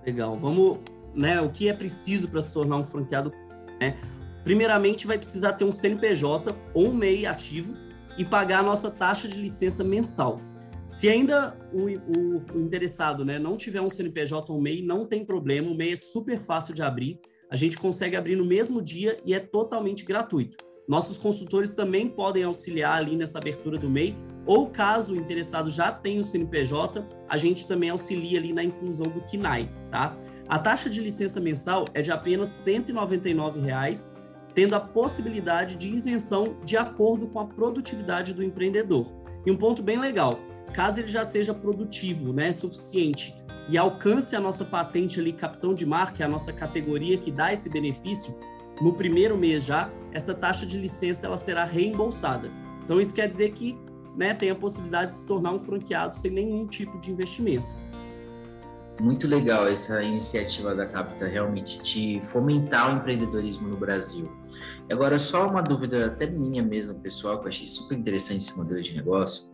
Legal. 0.06 0.36
Vamos, 0.36 0.78
né? 1.14 1.40
O 1.42 1.50
que 1.50 1.68
é 1.68 1.74
preciso 1.74 2.28
para 2.28 2.40
se 2.40 2.52
tornar 2.52 2.76
um 2.76 2.86
franqueado? 2.86 3.32
Né? 3.80 3.98
Primeiramente, 4.44 5.06
vai 5.06 5.18
precisar 5.18 5.52
ter 5.54 5.64
um 5.64 5.72
CNPJ 5.72 6.56
ou 6.72 6.88
um 6.88 6.94
MEI 6.94 7.26
ativo 7.26 7.74
e 8.20 8.24
pagar 8.24 8.59
a 8.59 8.62
nossa 8.62 8.90
taxa 8.90 9.26
de 9.26 9.40
licença 9.40 9.83
mensal. 9.83 10.42
Se 10.90 11.09
ainda 11.09 11.56
o, 11.72 11.85
o, 11.87 12.44
o 12.54 12.61
interessado 12.61 13.24
né, 13.24 13.38
não 13.38 13.56
tiver 13.56 13.80
um 13.80 13.88
CNPJ 13.88 14.52
ou 14.52 14.61
MEI, 14.61 14.83
não 14.83 15.06
tem 15.06 15.24
problema, 15.24 15.70
o 15.70 15.74
MEI 15.74 15.92
é 15.92 15.96
super 15.96 16.38
fácil 16.38 16.74
de 16.74 16.83
abrir. 16.83 17.18
A 17.50 17.56
gente 17.56 17.78
consegue 17.78 18.16
abrir 18.16 18.37
no 18.37 18.44
mesmo 18.44 18.83
dia 18.83 19.18
e 19.24 19.33
é 19.33 19.40
totalmente 19.40 20.04
gratuito. 20.04 20.59
Nossos 20.87 21.16
consultores 21.16 21.70
também 21.70 22.11
podem 22.11 22.44
auxiliar 22.44 22.98
ali 22.98 23.16
nessa 23.16 23.38
abertura 23.38 23.78
do 23.78 23.88
MEI, 23.88 24.14
ou 24.44 24.68
caso 24.68 25.14
o 25.14 25.16
interessado 25.16 25.70
já 25.70 25.90
tenha 25.90 26.20
o 26.20 26.24
CNPJ, 26.24 27.02
a 27.26 27.38
gente 27.38 27.66
também 27.66 27.88
auxilia 27.88 28.38
ali 28.38 28.52
na 28.52 28.62
inclusão 28.62 29.06
do 29.06 29.22
KINAI, 29.22 29.72
tá? 29.90 30.14
A 30.46 30.59
taxa 30.59 30.90
de 30.90 31.00
licença 31.00 31.40
mensal 31.40 31.87
é 31.94 32.02
de 32.02 32.12
apenas 32.12 32.66
R$ 32.66 32.80
199,00, 32.80 34.11
tendo 34.54 34.74
a 34.74 34.80
possibilidade 34.80 35.76
de 35.76 35.88
isenção 35.88 36.56
de 36.64 36.76
acordo 36.76 37.26
com 37.28 37.40
a 37.40 37.46
produtividade 37.46 38.34
do 38.34 38.42
empreendedor. 38.42 39.06
E 39.44 39.50
um 39.50 39.56
ponto 39.56 39.82
bem 39.82 39.98
legal, 39.98 40.38
caso 40.72 41.00
ele 41.00 41.08
já 41.08 41.24
seja 41.24 41.54
produtivo, 41.54 42.32
né, 42.32 42.52
suficiente 42.52 43.34
e 43.70 43.78
alcance 43.78 44.34
a 44.34 44.40
nossa 44.40 44.64
patente 44.64 45.20
ali, 45.20 45.32
capitão 45.32 45.72
de 45.72 45.86
marca, 45.86 46.24
é 46.24 46.26
a 46.26 46.28
nossa 46.28 46.52
categoria 46.52 47.16
que 47.16 47.30
dá 47.30 47.52
esse 47.52 47.70
benefício, 47.70 48.34
no 48.80 48.92
primeiro 48.92 49.36
mês 49.36 49.64
já, 49.64 49.88
essa 50.12 50.34
taxa 50.34 50.66
de 50.66 50.76
licença 50.76 51.26
ela 51.26 51.38
será 51.38 51.64
reembolsada. 51.64 52.50
Então 52.82 53.00
isso 53.00 53.14
quer 53.14 53.28
dizer 53.28 53.52
que 53.52 53.78
né, 54.16 54.34
tem 54.34 54.50
a 54.50 54.56
possibilidade 54.56 55.12
de 55.12 55.18
se 55.18 55.26
tornar 55.26 55.52
um 55.52 55.60
franqueado 55.60 56.16
sem 56.16 56.32
nenhum 56.32 56.66
tipo 56.66 56.98
de 56.98 57.12
investimento. 57.12 57.66
Muito 59.00 59.26
legal 59.26 59.66
essa 59.66 60.02
iniciativa 60.02 60.74
da 60.74 60.86
Capta 60.86 61.26
realmente 61.26 61.80
de 61.82 62.20
fomentar 62.22 62.92
o 62.92 62.98
empreendedorismo 62.98 63.66
no 63.66 63.76
Brasil. 63.76 64.30
Agora, 64.92 65.18
só 65.18 65.48
uma 65.48 65.62
dúvida 65.62 66.06
até 66.06 66.26
minha 66.26 66.62
mesmo, 66.62 67.00
pessoal, 67.00 67.38
que 67.38 67.46
eu 67.46 67.48
achei 67.48 67.66
super 67.66 67.96
interessante 67.96 68.42
esse 68.42 68.58
modelo 68.58 68.82
de 68.82 68.94
negócio, 68.94 69.50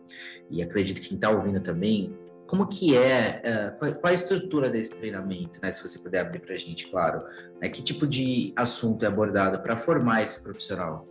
e 0.51 0.61
acredito 0.61 0.99
que 0.99 1.07
quem 1.07 1.15
está 1.15 1.29
ouvindo 1.29 1.61
também, 1.61 2.13
como 2.45 2.67
que 2.67 2.97
é, 2.97 3.71
qual, 3.79 3.93
qual, 3.95 4.11
a 4.11 4.13
estrutura 4.13 4.69
desse 4.69 4.97
treinamento, 4.97 5.59
né? 5.61 5.71
Se 5.71 5.81
você 5.81 5.99
puder 5.99 6.21
abrir 6.21 6.39
para 6.39 6.55
a 6.55 6.57
gente, 6.57 6.87
claro. 6.87 7.23
Né? 7.61 7.69
Que 7.69 7.81
tipo 7.81 8.05
de 8.05 8.53
assunto 8.55 9.03
é 9.03 9.07
abordado 9.07 9.61
para 9.61 9.77
formar 9.77 10.23
esse 10.23 10.43
profissional? 10.43 11.07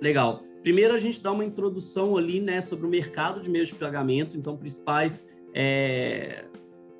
Legal. 0.00 0.44
Primeiro 0.62 0.94
a 0.94 0.96
gente 0.96 1.20
dá 1.22 1.32
uma 1.32 1.44
introdução 1.44 2.16
ali, 2.16 2.40
né, 2.40 2.60
sobre 2.60 2.86
o 2.86 2.88
mercado 2.88 3.40
de 3.40 3.50
meios 3.50 3.68
de 3.68 3.74
pagamento, 3.74 4.36
então 4.36 4.56
principais 4.56 5.32
é, 5.54 6.44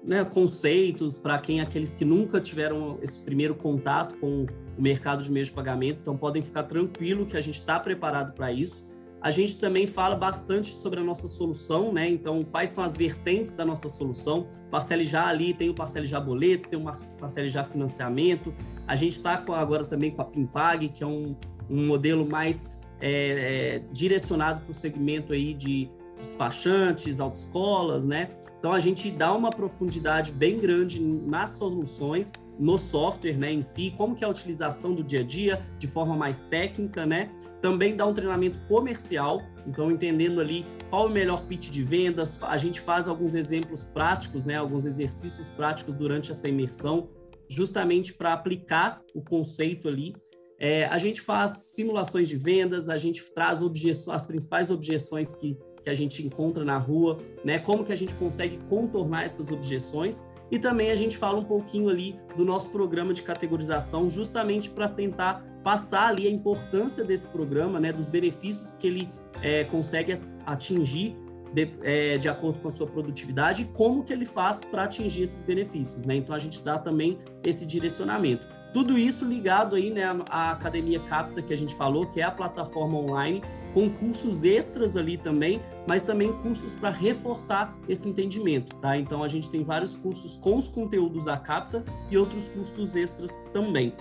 né, 0.02 0.24
conceitos 0.24 1.16
para 1.16 1.38
quem 1.38 1.60
aqueles 1.60 1.94
que 1.94 2.04
nunca 2.04 2.40
tiveram 2.40 2.98
esse 3.02 3.18
primeiro 3.18 3.54
contato 3.54 4.16
com 4.16 4.46
o 4.78 4.82
mercado 4.82 5.22
de 5.22 5.30
meios 5.30 5.48
de 5.48 5.54
pagamento, 5.54 5.98
então 6.00 6.16
podem 6.16 6.42
ficar 6.42 6.62
tranquilo 6.64 7.26
que 7.26 7.36
a 7.36 7.40
gente 7.40 7.56
está 7.56 7.78
preparado 7.78 8.32
para 8.32 8.52
isso. 8.52 8.84
A 9.20 9.30
gente 9.30 9.58
também 9.58 9.86
fala 9.86 10.16
bastante 10.16 10.68
sobre 10.68 10.98
a 10.98 11.04
nossa 11.04 11.28
solução, 11.28 11.92
né? 11.92 12.08
Então, 12.08 12.42
quais 12.42 12.70
são 12.70 12.82
as 12.82 12.96
vertentes 12.96 13.52
da 13.52 13.66
nossa 13.66 13.86
solução? 13.86 14.48
Parcele 14.70 15.04
já 15.04 15.26
ali, 15.26 15.52
tem 15.52 15.68
o 15.68 15.74
Parcele 15.74 16.06
já 16.06 16.18
boleto, 16.18 16.70
tem 16.70 16.78
o 16.78 16.84
Parcele 17.18 17.50
já 17.50 17.62
financiamento. 17.62 18.54
A 18.86 18.96
gente 18.96 19.16
está 19.16 19.34
agora 19.34 19.84
também 19.84 20.10
com 20.10 20.22
a 20.22 20.24
Pimpag, 20.24 20.88
que 20.88 21.04
é 21.04 21.06
um, 21.06 21.36
um 21.68 21.86
modelo 21.86 22.26
mais 22.26 22.70
é, 22.98 23.10
é, 23.10 23.78
direcionado 23.92 24.62
para 24.62 24.70
o 24.70 24.74
segmento 24.74 25.34
aí 25.34 25.52
de 25.52 25.90
despachantes, 26.20 27.18
autoescolas, 27.20 28.04
né? 28.04 28.30
Então 28.59 28.72
a 28.72 28.78
gente 28.78 29.11
dá 29.11 29.33
uma 29.35 29.50
profundidade 29.50 30.33
bem 30.33 30.59
grande 30.59 31.00
nas 31.00 31.50
soluções, 31.50 32.33
no 32.59 32.76
software, 32.76 33.38
né, 33.38 33.50
em 33.50 33.62
si, 33.62 33.94
como 33.96 34.14
que 34.14 34.22
é 34.22 34.26
a 34.26 34.30
utilização 34.30 34.94
do 34.94 35.02
dia 35.02 35.20
a 35.20 35.22
dia 35.22 35.66
de 35.78 35.88
forma 35.88 36.14
mais 36.14 36.44
técnica, 36.44 37.06
né? 37.06 37.30
Também 37.62 37.96
dá 37.96 38.06
um 38.06 38.12
treinamento 38.12 38.59
comercial, 38.68 39.40
então 39.66 39.90
entendendo 39.90 40.40
ali 40.40 40.66
qual 40.90 41.06
é 41.06 41.09
o 41.09 41.12
melhor 41.12 41.46
pitch 41.46 41.70
de 41.70 41.83
vendas, 41.83 42.38
a 42.42 42.56
gente 42.59 42.78
faz 42.78 43.09
alguns 43.09 43.35
exemplos 43.35 43.85
práticos, 43.85 44.44
né, 44.44 44.56
alguns 44.56 44.85
exercícios 44.85 45.48
práticos 45.48 45.94
durante 45.94 46.30
essa 46.30 46.48
imersão, 46.48 47.09
justamente 47.48 48.12
para 48.12 48.35
aplicar 48.35 49.00
o 49.14 49.22
conceito 49.22 49.88
ali 49.88 50.14
é, 50.62 50.85
a 50.85 50.98
gente 50.98 51.22
faz 51.22 51.72
simulações 51.74 52.28
de 52.28 52.37
vendas, 52.37 52.90
a 52.90 52.98
gente 52.98 53.22
traz 53.33 53.61
as 54.11 54.26
principais 54.26 54.70
objeções 54.70 55.33
que, 55.33 55.56
que 55.82 55.90
a 55.90 55.94
gente 55.94 56.24
encontra 56.24 56.64
na 56.64 56.78
rua, 56.78 57.18
né? 57.44 57.58
Como 57.58 57.84
que 57.84 57.92
a 57.92 57.96
gente 57.96 58.14
consegue 58.14 58.58
contornar 58.68 59.24
essas 59.24 59.50
objeções 59.50 60.26
e 60.50 60.58
também 60.58 60.90
a 60.90 60.94
gente 60.94 61.16
fala 61.16 61.38
um 61.38 61.44
pouquinho 61.44 61.88
ali 61.88 62.18
do 62.36 62.44
nosso 62.44 62.70
programa 62.70 63.14
de 63.14 63.22
categorização, 63.22 64.10
justamente 64.10 64.68
para 64.68 64.88
tentar 64.88 65.44
passar 65.62 66.08
ali 66.08 66.26
a 66.26 66.30
importância 66.30 67.04
desse 67.04 67.28
programa, 67.28 67.78
né? 67.78 67.92
Dos 67.92 68.08
benefícios 68.08 68.72
que 68.72 68.86
ele 68.86 69.08
é, 69.42 69.64
consegue 69.64 70.18
atingir 70.44 71.16
de, 71.52 71.70
é, 71.82 72.16
de, 72.16 72.28
acordo 72.28 72.60
com 72.60 72.68
a 72.68 72.70
sua 72.70 72.86
produtividade 72.86 73.62
e 73.62 73.64
como 73.66 74.04
que 74.04 74.12
ele 74.12 74.24
faz 74.24 74.64
para 74.64 74.84
atingir 74.84 75.22
esses 75.22 75.42
benefícios, 75.42 76.04
né? 76.04 76.16
Então 76.16 76.34
a 76.34 76.38
gente 76.38 76.62
dá 76.62 76.78
também 76.78 77.18
esse 77.44 77.66
direcionamento. 77.66 78.44
Tudo 78.72 78.96
isso 78.96 79.24
ligado 79.24 79.74
aí, 79.74 79.90
né, 79.90 80.04
à 80.28 80.52
Academia 80.52 81.00
Capta 81.00 81.42
que 81.42 81.52
a 81.52 81.56
gente 81.56 81.74
falou, 81.74 82.06
que 82.06 82.20
é 82.20 82.24
a 82.24 82.30
plataforma 82.30 82.98
online, 82.98 83.42
com 83.72 83.88
cursos 83.88 84.44
extras 84.44 84.96
ali 84.96 85.16
também, 85.16 85.61
mas 85.87 86.02
também 86.02 86.33
cursos 86.42 86.74
para 86.74 86.90
reforçar 86.90 87.76
esse 87.88 88.09
entendimento, 88.09 88.74
tá? 88.76 88.96
Então 88.98 89.22
a 89.22 89.28
gente 89.28 89.50
tem 89.50 89.62
vários 89.62 89.94
cursos 89.94 90.37
com 90.37 90.56
os 90.56 90.68
conteúdos 90.68 91.24
da 91.24 91.37
Capta 91.37 91.85
e 92.11 92.16
outros 92.16 92.48
cursos 92.48 92.96
extras 92.96 93.38
também. 93.52 93.94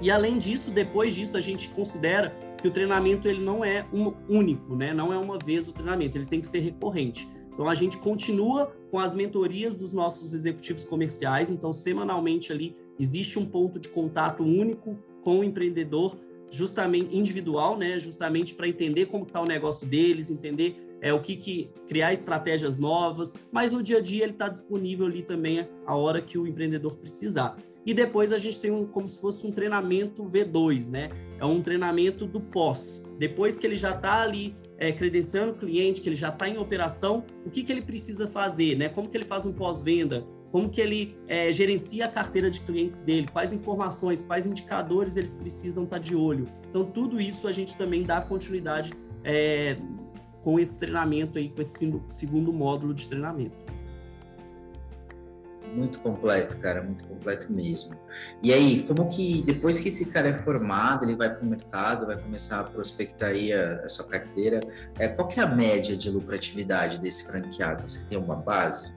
E 0.00 0.10
além 0.10 0.38
disso, 0.38 0.70
depois 0.70 1.14
disso, 1.14 1.36
a 1.36 1.40
gente 1.40 1.68
considera 1.70 2.34
que 2.58 2.66
o 2.66 2.70
treinamento 2.70 3.28
ele 3.28 3.44
não 3.44 3.64
é 3.64 3.86
um 3.92 4.12
único, 4.28 4.74
né? 4.74 4.92
Não 4.92 5.12
é 5.12 5.18
uma 5.18 5.38
vez 5.38 5.68
o 5.68 5.72
treinamento, 5.72 6.18
ele 6.18 6.26
tem 6.26 6.40
que 6.40 6.46
ser 6.46 6.60
recorrente. 6.60 7.28
Então 7.52 7.68
a 7.68 7.74
gente 7.74 7.96
continua 7.98 8.74
com 8.90 8.98
as 8.98 9.14
mentorias 9.14 9.74
dos 9.74 9.92
nossos 9.92 10.32
executivos 10.32 10.84
comerciais, 10.84 11.50
então 11.50 11.72
semanalmente 11.72 12.52
ali 12.52 12.76
existe 12.98 13.38
um 13.38 13.46
ponto 13.46 13.78
de 13.78 13.88
contato 13.88 14.42
único 14.42 14.98
com 15.22 15.38
o 15.38 15.44
empreendedor, 15.44 16.16
justamente 16.54 17.16
individual, 17.16 17.76
né? 17.76 17.98
Justamente 17.98 18.54
para 18.54 18.68
entender 18.68 19.06
como 19.06 19.24
está 19.24 19.40
o 19.40 19.46
negócio 19.46 19.86
deles, 19.86 20.30
entender 20.30 20.96
é, 21.00 21.12
o 21.12 21.20
que, 21.20 21.36
que 21.36 21.70
criar 21.86 22.12
estratégias 22.12 22.78
novas, 22.78 23.36
mas 23.52 23.70
no 23.70 23.82
dia 23.82 23.98
a 23.98 24.00
dia 24.00 24.22
ele 24.22 24.32
está 24.32 24.48
disponível 24.48 25.06
ali 25.06 25.22
também 25.22 25.68
a 25.84 25.94
hora 25.94 26.22
que 26.22 26.38
o 26.38 26.46
empreendedor 26.46 26.96
precisar. 26.96 27.56
E 27.84 27.92
depois 27.92 28.32
a 28.32 28.38
gente 28.38 28.58
tem 28.58 28.70
um, 28.70 28.86
como 28.86 29.06
se 29.06 29.20
fosse 29.20 29.46
um 29.46 29.52
treinamento 29.52 30.24
V2, 30.24 30.90
né? 30.90 31.10
É 31.38 31.44
um 31.44 31.60
treinamento 31.60 32.26
do 32.26 32.40
pós. 32.40 33.04
Depois 33.18 33.58
que 33.58 33.66
ele 33.66 33.76
já 33.76 33.90
está 33.90 34.22
ali 34.22 34.56
é, 34.78 34.90
credenciando 34.90 35.52
o 35.52 35.54
cliente, 35.54 36.00
que 36.00 36.08
ele 36.08 36.16
já 36.16 36.30
está 36.30 36.48
em 36.48 36.56
operação, 36.56 37.24
o 37.44 37.50
que, 37.50 37.62
que 37.62 37.70
ele 37.70 37.82
precisa 37.82 38.26
fazer, 38.26 38.76
né? 38.76 38.88
Como 38.88 39.08
que 39.08 39.16
ele 39.16 39.26
faz 39.26 39.44
um 39.44 39.52
pós-venda? 39.52 40.26
Como 40.54 40.68
que 40.68 40.80
ele 40.80 41.18
é, 41.26 41.50
gerencia 41.50 42.04
a 42.04 42.08
carteira 42.08 42.48
de 42.48 42.60
clientes 42.60 42.98
dele, 42.98 43.26
quais 43.26 43.52
informações, 43.52 44.22
quais 44.22 44.46
indicadores 44.46 45.16
eles 45.16 45.34
precisam 45.34 45.82
estar 45.82 45.98
de 45.98 46.14
olho. 46.14 46.46
Então, 46.70 46.84
tudo 46.84 47.20
isso 47.20 47.48
a 47.48 47.52
gente 47.52 47.76
também 47.76 48.04
dá 48.04 48.20
continuidade 48.20 48.92
é, 49.24 49.76
com 50.44 50.56
esse 50.56 50.78
treinamento 50.78 51.38
aí, 51.38 51.48
com 51.48 51.60
esse 51.60 51.92
segundo 52.08 52.52
módulo 52.52 52.94
de 52.94 53.08
treinamento. 53.08 53.56
Muito 55.74 55.98
completo, 55.98 56.56
cara, 56.60 56.84
muito 56.84 57.02
completo 57.02 57.52
mesmo. 57.52 57.96
E 58.40 58.52
aí, 58.52 58.84
como 58.84 59.08
que 59.08 59.42
depois 59.42 59.80
que 59.80 59.88
esse 59.88 60.06
cara 60.06 60.28
é 60.28 60.34
formado, 60.34 61.04
ele 61.04 61.16
vai 61.16 61.34
para 61.34 61.44
o 61.44 61.46
mercado, 61.46 62.06
vai 62.06 62.16
começar 62.16 62.60
a 62.60 62.62
prospectar 62.62 63.30
aí 63.30 63.52
a, 63.52 63.80
a 63.80 63.88
sua 63.88 64.06
carteira, 64.06 64.60
é, 65.00 65.08
qual 65.08 65.26
que 65.26 65.40
é 65.40 65.42
a 65.42 65.48
média 65.48 65.96
de 65.96 66.08
lucratividade 66.08 67.00
desse 67.00 67.26
franqueado? 67.26 67.82
Você 67.90 68.06
tem 68.06 68.16
uma 68.16 68.36
base? 68.36 68.94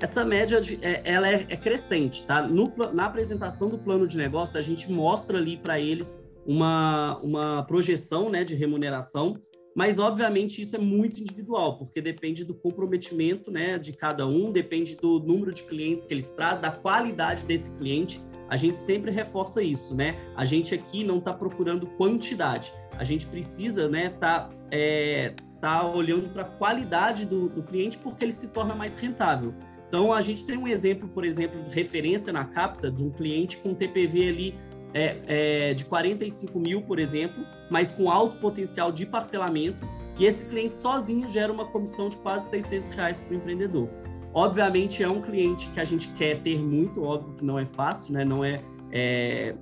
Essa 0.00 0.24
média 0.24 0.60
de, 0.60 0.78
é, 0.82 1.02
ela 1.04 1.28
é, 1.28 1.46
é, 1.48 1.56
crescente, 1.56 2.26
tá? 2.26 2.42
No, 2.42 2.72
na 2.92 3.06
apresentação 3.06 3.68
do 3.68 3.78
plano 3.78 4.06
de 4.06 4.16
negócio, 4.16 4.58
a 4.58 4.62
gente 4.62 4.90
mostra 4.90 5.38
ali 5.38 5.56
para 5.56 5.78
eles 5.78 6.26
uma, 6.46 7.18
uma 7.18 7.62
projeção 7.64 8.30
né, 8.30 8.42
de 8.42 8.54
remuneração, 8.54 9.38
mas 9.76 9.98
obviamente 9.98 10.60
isso 10.60 10.74
é 10.74 10.78
muito 10.78 11.20
individual, 11.20 11.78
porque 11.78 12.00
depende 12.00 12.44
do 12.44 12.54
comprometimento 12.54 13.50
né, 13.50 13.78
de 13.78 13.92
cada 13.92 14.26
um, 14.26 14.50
depende 14.50 14.96
do 14.96 15.20
número 15.20 15.52
de 15.52 15.62
clientes 15.62 16.04
que 16.04 16.14
eles 16.14 16.32
trazem, 16.32 16.62
da 16.62 16.70
qualidade 16.70 17.44
desse 17.44 17.76
cliente. 17.76 18.20
A 18.48 18.56
gente 18.56 18.78
sempre 18.78 19.12
reforça 19.12 19.62
isso, 19.62 19.94
né? 19.94 20.16
A 20.34 20.44
gente 20.44 20.74
aqui 20.74 21.04
não 21.04 21.18
está 21.18 21.32
procurando 21.32 21.86
quantidade, 21.86 22.72
a 22.98 23.04
gente 23.04 23.26
precisa 23.26 23.88
né, 23.88 24.08
tá, 24.08 24.50
é, 24.72 25.34
tá 25.60 25.86
olhando 25.86 26.30
para 26.30 26.42
a 26.42 26.46
qualidade 26.46 27.24
do, 27.24 27.48
do 27.48 27.62
cliente 27.62 27.96
porque 27.98 28.24
ele 28.24 28.32
se 28.32 28.48
torna 28.48 28.74
mais 28.74 28.98
rentável. 28.98 29.54
Então, 29.90 30.12
a 30.12 30.20
gente 30.20 30.46
tem 30.46 30.56
um 30.56 30.68
exemplo, 30.68 31.08
por 31.08 31.24
exemplo, 31.24 31.60
de 31.64 31.74
referência 31.74 32.32
na 32.32 32.44
Capta 32.44 32.88
de 32.88 33.04
um 33.04 33.10
cliente 33.10 33.56
com 33.56 33.74
TPV 33.74 34.28
ali 34.28 34.54
é, 34.94 35.18
é, 35.26 35.74
de 35.74 35.84
45 35.84 36.60
mil, 36.60 36.82
por 36.82 37.00
exemplo, 37.00 37.44
mas 37.68 37.90
com 37.90 38.08
alto 38.08 38.36
potencial 38.36 38.92
de 38.92 39.04
parcelamento, 39.04 39.84
e 40.16 40.24
esse 40.24 40.48
cliente 40.48 40.74
sozinho 40.74 41.28
gera 41.28 41.52
uma 41.52 41.64
comissão 41.64 42.08
de 42.08 42.18
quase 42.18 42.50
600 42.50 42.90
reais 42.90 43.18
para 43.18 43.32
o 43.32 43.36
empreendedor. 43.36 43.88
Obviamente 44.32 45.02
é 45.02 45.08
um 45.08 45.20
cliente 45.20 45.68
que 45.70 45.80
a 45.80 45.84
gente 45.84 46.06
quer 46.12 46.40
ter 46.40 46.56
muito, 46.56 47.02
óbvio 47.02 47.34
que 47.34 47.44
não 47.44 47.58
é 47.58 47.66
fácil, 47.66 48.14
né? 48.14 48.24
Não 48.24 48.44
é, 48.44 48.56
é 48.92 49.56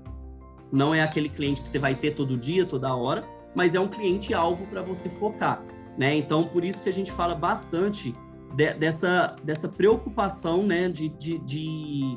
não 0.71 0.95
é 0.95 1.01
aquele 1.01 1.31
cliente 1.31 1.63
que 1.63 1.69
você 1.69 1.79
vai 1.79 1.95
ter 1.95 2.11
todo 2.11 2.37
dia, 2.37 2.67
toda 2.67 2.95
hora, 2.95 3.25
mas 3.55 3.75
é 3.75 3.81
um 3.81 3.89
cliente 3.89 4.35
alvo 4.35 4.67
para 4.67 4.83
você 4.83 5.09
focar, 5.09 5.65
né? 5.97 6.15
Então 6.15 6.45
por 6.45 6.63
isso 6.63 6.83
que 6.83 6.91
a 6.91 6.93
gente 6.93 7.11
fala 7.11 7.35
bastante 7.35 8.15
de, 8.55 8.75
dessa, 8.75 9.37
dessa 9.43 9.69
preocupação, 9.69 10.63
né, 10.63 10.89
de, 10.89 11.09
de, 11.09 11.39
de 11.39 12.17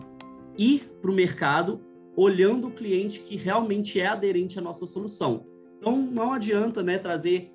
ir 0.58 0.92
para 1.02 1.12
o 1.12 1.14
mercado 1.14 1.82
olhando 2.16 2.68
o 2.68 2.72
cliente 2.72 3.20
que 3.20 3.36
realmente 3.36 4.00
é 4.00 4.08
aderente 4.08 4.60
à 4.60 4.62
nossa 4.62 4.86
solução. 4.86 5.46
Então, 5.78 5.98
não 5.98 6.34
adianta 6.34 6.84
né, 6.84 6.98
trazer 6.98 7.54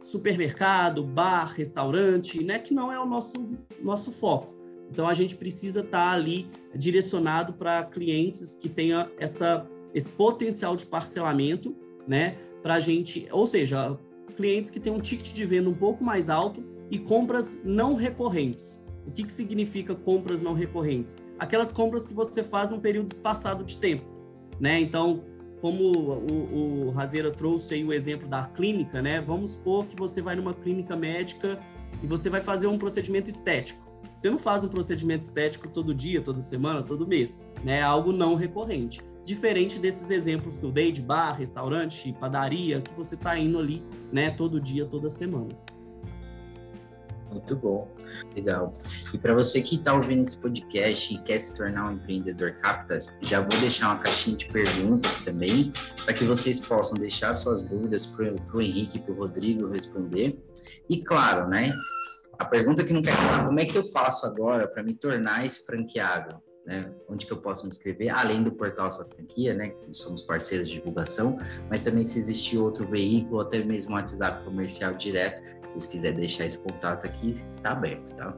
supermercado, 0.00 1.04
bar, 1.04 1.52
restaurante, 1.54 2.42
né, 2.42 2.58
que 2.58 2.74
não 2.74 2.92
é 2.92 2.98
o 2.98 3.06
nosso, 3.06 3.34
nosso 3.80 4.10
foco. 4.10 4.52
Então, 4.90 5.08
a 5.08 5.14
gente 5.14 5.36
precisa 5.36 5.80
estar 5.80 6.06
tá 6.06 6.12
ali 6.12 6.48
direcionado 6.74 7.54
para 7.54 7.84
clientes 7.84 8.54
que 8.54 8.68
tenham 8.68 9.08
essa, 9.18 9.66
esse 9.94 10.10
potencial 10.10 10.76
de 10.76 10.84
parcelamento, 10.84 11.74
né, 12.06 12.36
para 12.62 12.74
a 12.74 12.78
gente, 12.80 13.26
ou 13.30 13.46
seja, 13.46 13.98
clientes 14.36 14.70
que 14.70 14.80
têm 14.80 14.92
um 14.92 15.00
ticket 15.00 15.32
de 15.32 15.44
venda 15.44 15.70
um 15.70 15.74
pouco 15.74 16.02
mais 16.04 16.28
alto 16.28 16.62
e 16.92 16.98
compras 16.98 17.58
não 17.64 17.94
recorrentes. 17.94 18.84
O 19.06 19.10
que, 19.10 19.24
que 19.24 19.32
significa 19.32 19.94
compras 19.94 20.42
não 20.42 20.52
recorrentes? 20.52 21.16
Aquelas 21.38 21.72
compras 21.72 22.04
que 22.04 22.12
você 22.12 22.44
faz 22.44 22.68
num 22.68 22.78
período 22.78 23.10
espaçado 23.10 23.64
de 23.64 23.78
tempo, 23.78 24.04
né? 24.60 24.78
Então, 24.78 25.24
como 25.62 25.84
o, 25.84 26.88
o 26.88 26.90
Razeira 26.90 27.30
trouxe 27.30 27.74
aí 27.74 27.82
o 27.82 27.94
exemplo 27.94 28.28
da 28.28 28.44
clínica, 28.44 29.00
né? 29.00 29.22
Vamos 29.22 29.52
supor 29.52 29.86
que 29.86 29.96
você 29.96 30.20
vai 30.20 30.36
numa 30.36 30.52
clínica 30.52 30.94
médica 30.94 31.58
e 32.02 32.06
você 32.06 32.28
vai 32.28 32.42
fazer 32.42 32.66
um 32.66 32.76
procedimento 32.76 33.30
estético. 33.30 33.80
Você 34.14 34.28
não 34.28 34.38
faz 34.38 34.62
um 34.62 34.68
procedimento 34.68 35.24
estético 35.24 35.68
todo 35.68 35.94
dia, 35.94 36.20
toda 36.20 36.42
semana, 36.42 36.82
todo 36.82 37.06
mês, 37.06 37.50
né? 37.64 37.78
É 37.78 37.82
algo 37.82 38.12
não 38.12 38.34
recorrente. 38.34 39.00
Diferente 39.24 39.78
desses 39.78 40.10
exemplos 40.10 40.58
que 40.58 40.64
eu 40.64 40.70
dei 40.70 40.92
de 40.92 41.00
bar, 41.00 41.32
restaurante, 41.32 42.12
padaria, 42.20 42.82
que 42.82 42.92
você 42.92 43.14
está 43.14 43.38
indo 43.38 43.58
ali, 43.58 43.82
né, 44.12 44.30
todo 44.30 44.60
dia, 44.60 44.84
toda 44.84 45.08
semana. 45.08 45.56
Muito 47.32 47.56
bom, 47.56 47.88
legal. 48.36 48.74
E 49.12 49.16
para 49.16 49.34
você 49.34 49.62
que 49.62 49.76
está 49.76 49.94
ouvindo 49.94 50.22
esse 50.22 50.36
podcast 50.36 51.14
e 51.14 51.18
quer 51.22 51.38
se 51.40 51.54
tornar 51.54 51.90
um 51.90 51.94
empreendedor 51.94 52.52
capta, 52.56 53.00
já 53.22 53.40
vou 53.40 53.58
deixar 53.58 53.88
uma 53.88 53.98
caixinha 53.98 54.36
de 54.36 54.46
perguntas 54.48 55.20
também, 55.22 55.72
para 56.04 56.12
que 56.12 56.24
vocês 56.24 56.60
possam 56.60 56.98
deixar 56.98 57.32
suas 57.32 57.64
dúvidas 57.64 58.04
para 58.04 58.34
o 58.52 58.60
Henrique 58.60 58.98
e 58.98 59.00
para 59.00 59.12
o 59.12 59.16
Rodrigo 59.16 59.66
responder. 59.68 60.38
E 60.88 61.02
claro, 61.02 61.48
né? 61.48 61.72
A 62.38 62.44
pergunta 62.44 62.84
que 62.84 62.92
não 62.92 63.00
quer 63.00 63.16
calar, 63.16 63.46
como 63.46 63.60
é 63.60 63.64
que 63.64 63.76
eu 63.76 63.84
faço 63.84 64.26
agora 64.26 64.68
para 64.68 64.82
me 64.82 64.94
tornar 64.94 65.46
esse 65.46 65.64
franqueado? 65.64 66.42
Né? 66.66 66.92
Onde 67.08 67.26
que 67.26 67.32
eu 67.32 67.38
posso 67.38 67.62
me 67.64 67.70
inscrever? 67.70 68.10
Além 68.10 68.42
do 68.42 68.52
portal 68.52 68.90
Sua 68.90 69.04
Franquia, 69.04 69.54
né? 69.54 69.70
Que 69.70 69.92
somos 69.92 70.22
parceiros 70.22 70.68
de 70.68 70.74
divulgação, 70.74 71.36
mas 71.68 71.82
também 71.82 72.04
se 72.04 72.18
existir 72.18 72.58
outro 72.58 72.86
veículo, 72.86 73.40
até 73.40 73.64
mesmo 73.64 73.92
um 73.92 73.94
WhatsApp 73.94 74.44
comercial 74.44 74.92
direto, 74.94 75.42
se 75.80 75.88
quiserem 75.88 76.18
deixar 76.18 76.46
esse 76.46 76.58
contato 76.58 77.06
aqui, 77.06 77.30
está 77.30 77.72
aberto, 77.72 78.14
tá? 78.16 78.34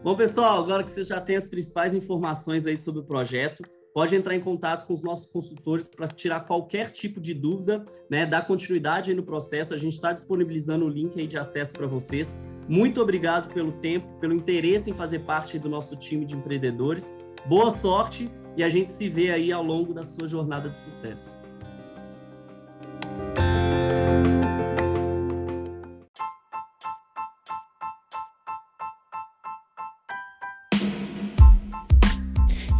Bom, 0.02 0.16
pessoal, 0.16 0.58
agora 0.58 0.82
que 0.82 0.90
vocês 0.90 1.06
já 1.06 1.20
têm 1.20 1.36
as 1.36 1.46
principais 1.46 1.94
informações 1.94 2.66
aí 2.66 2.76
sobre 2.76 3.00
o 3.00 3.04
projeto, 3.04 3.62
pode 3.94 4.14
entrar 4.14 4.34
em 4.34 4.40
contato 4.40 4.86
com 4.86 4.92
os 4.92 5.02
nossos 5.02 5.26
consultores 5.26 5.88
para 5.88 6.08
tirar 6.08 6.40
qualquer 6.40 6.90
tipo 6.90 7.20
de 7.20 7.34
dúvida, 7.34 7.84
né, 8.08 8.26
dar 8.26 8.46
continuidade 8.46 9.14
no 9.14 9.22
processo. 9.22 9.74
A 9.74 9.76
gente 9.76 9.94
está 9.94 10.12
disponibilizando 10.12 10.84
o 10.84 10.88
link 10.88 11.18
aí 11.18 11.26
de 11.26 11.38
acesso 11.38 11.72
para 11.72 11.86
vocês. 11.86 12.38
Muito 12.68 13.00
obrigado 13.00 13.52
pelo 13.52 13.72
tempo, 13.72 14.06
pelo 14.20 14.34
interesse 14.34 14.90
em 14.90 14.94
fazer 14.94 15.20
parte 15.20 15.58
do 15.58 15.68
nosso 15.68 15.96
time 15.96 16.24
de 16.24 16.36
empreendedores. 16.36 17.12
Boa 17.46 17.70
sorte 17.70 18.30
e 18.56 18.62
a 18.62 18.68
gente 18.68 18.90
se 18.90 19.08
vê 19.08 19.30
aí 19.30 19.50
ao 19.50 19.62
longo 19.62 19.94
da 19.94 20.04
sua 20.04 20.28
jornada 20.28 20.68
de 20.68 20.78
sucesso. 20.78 21.39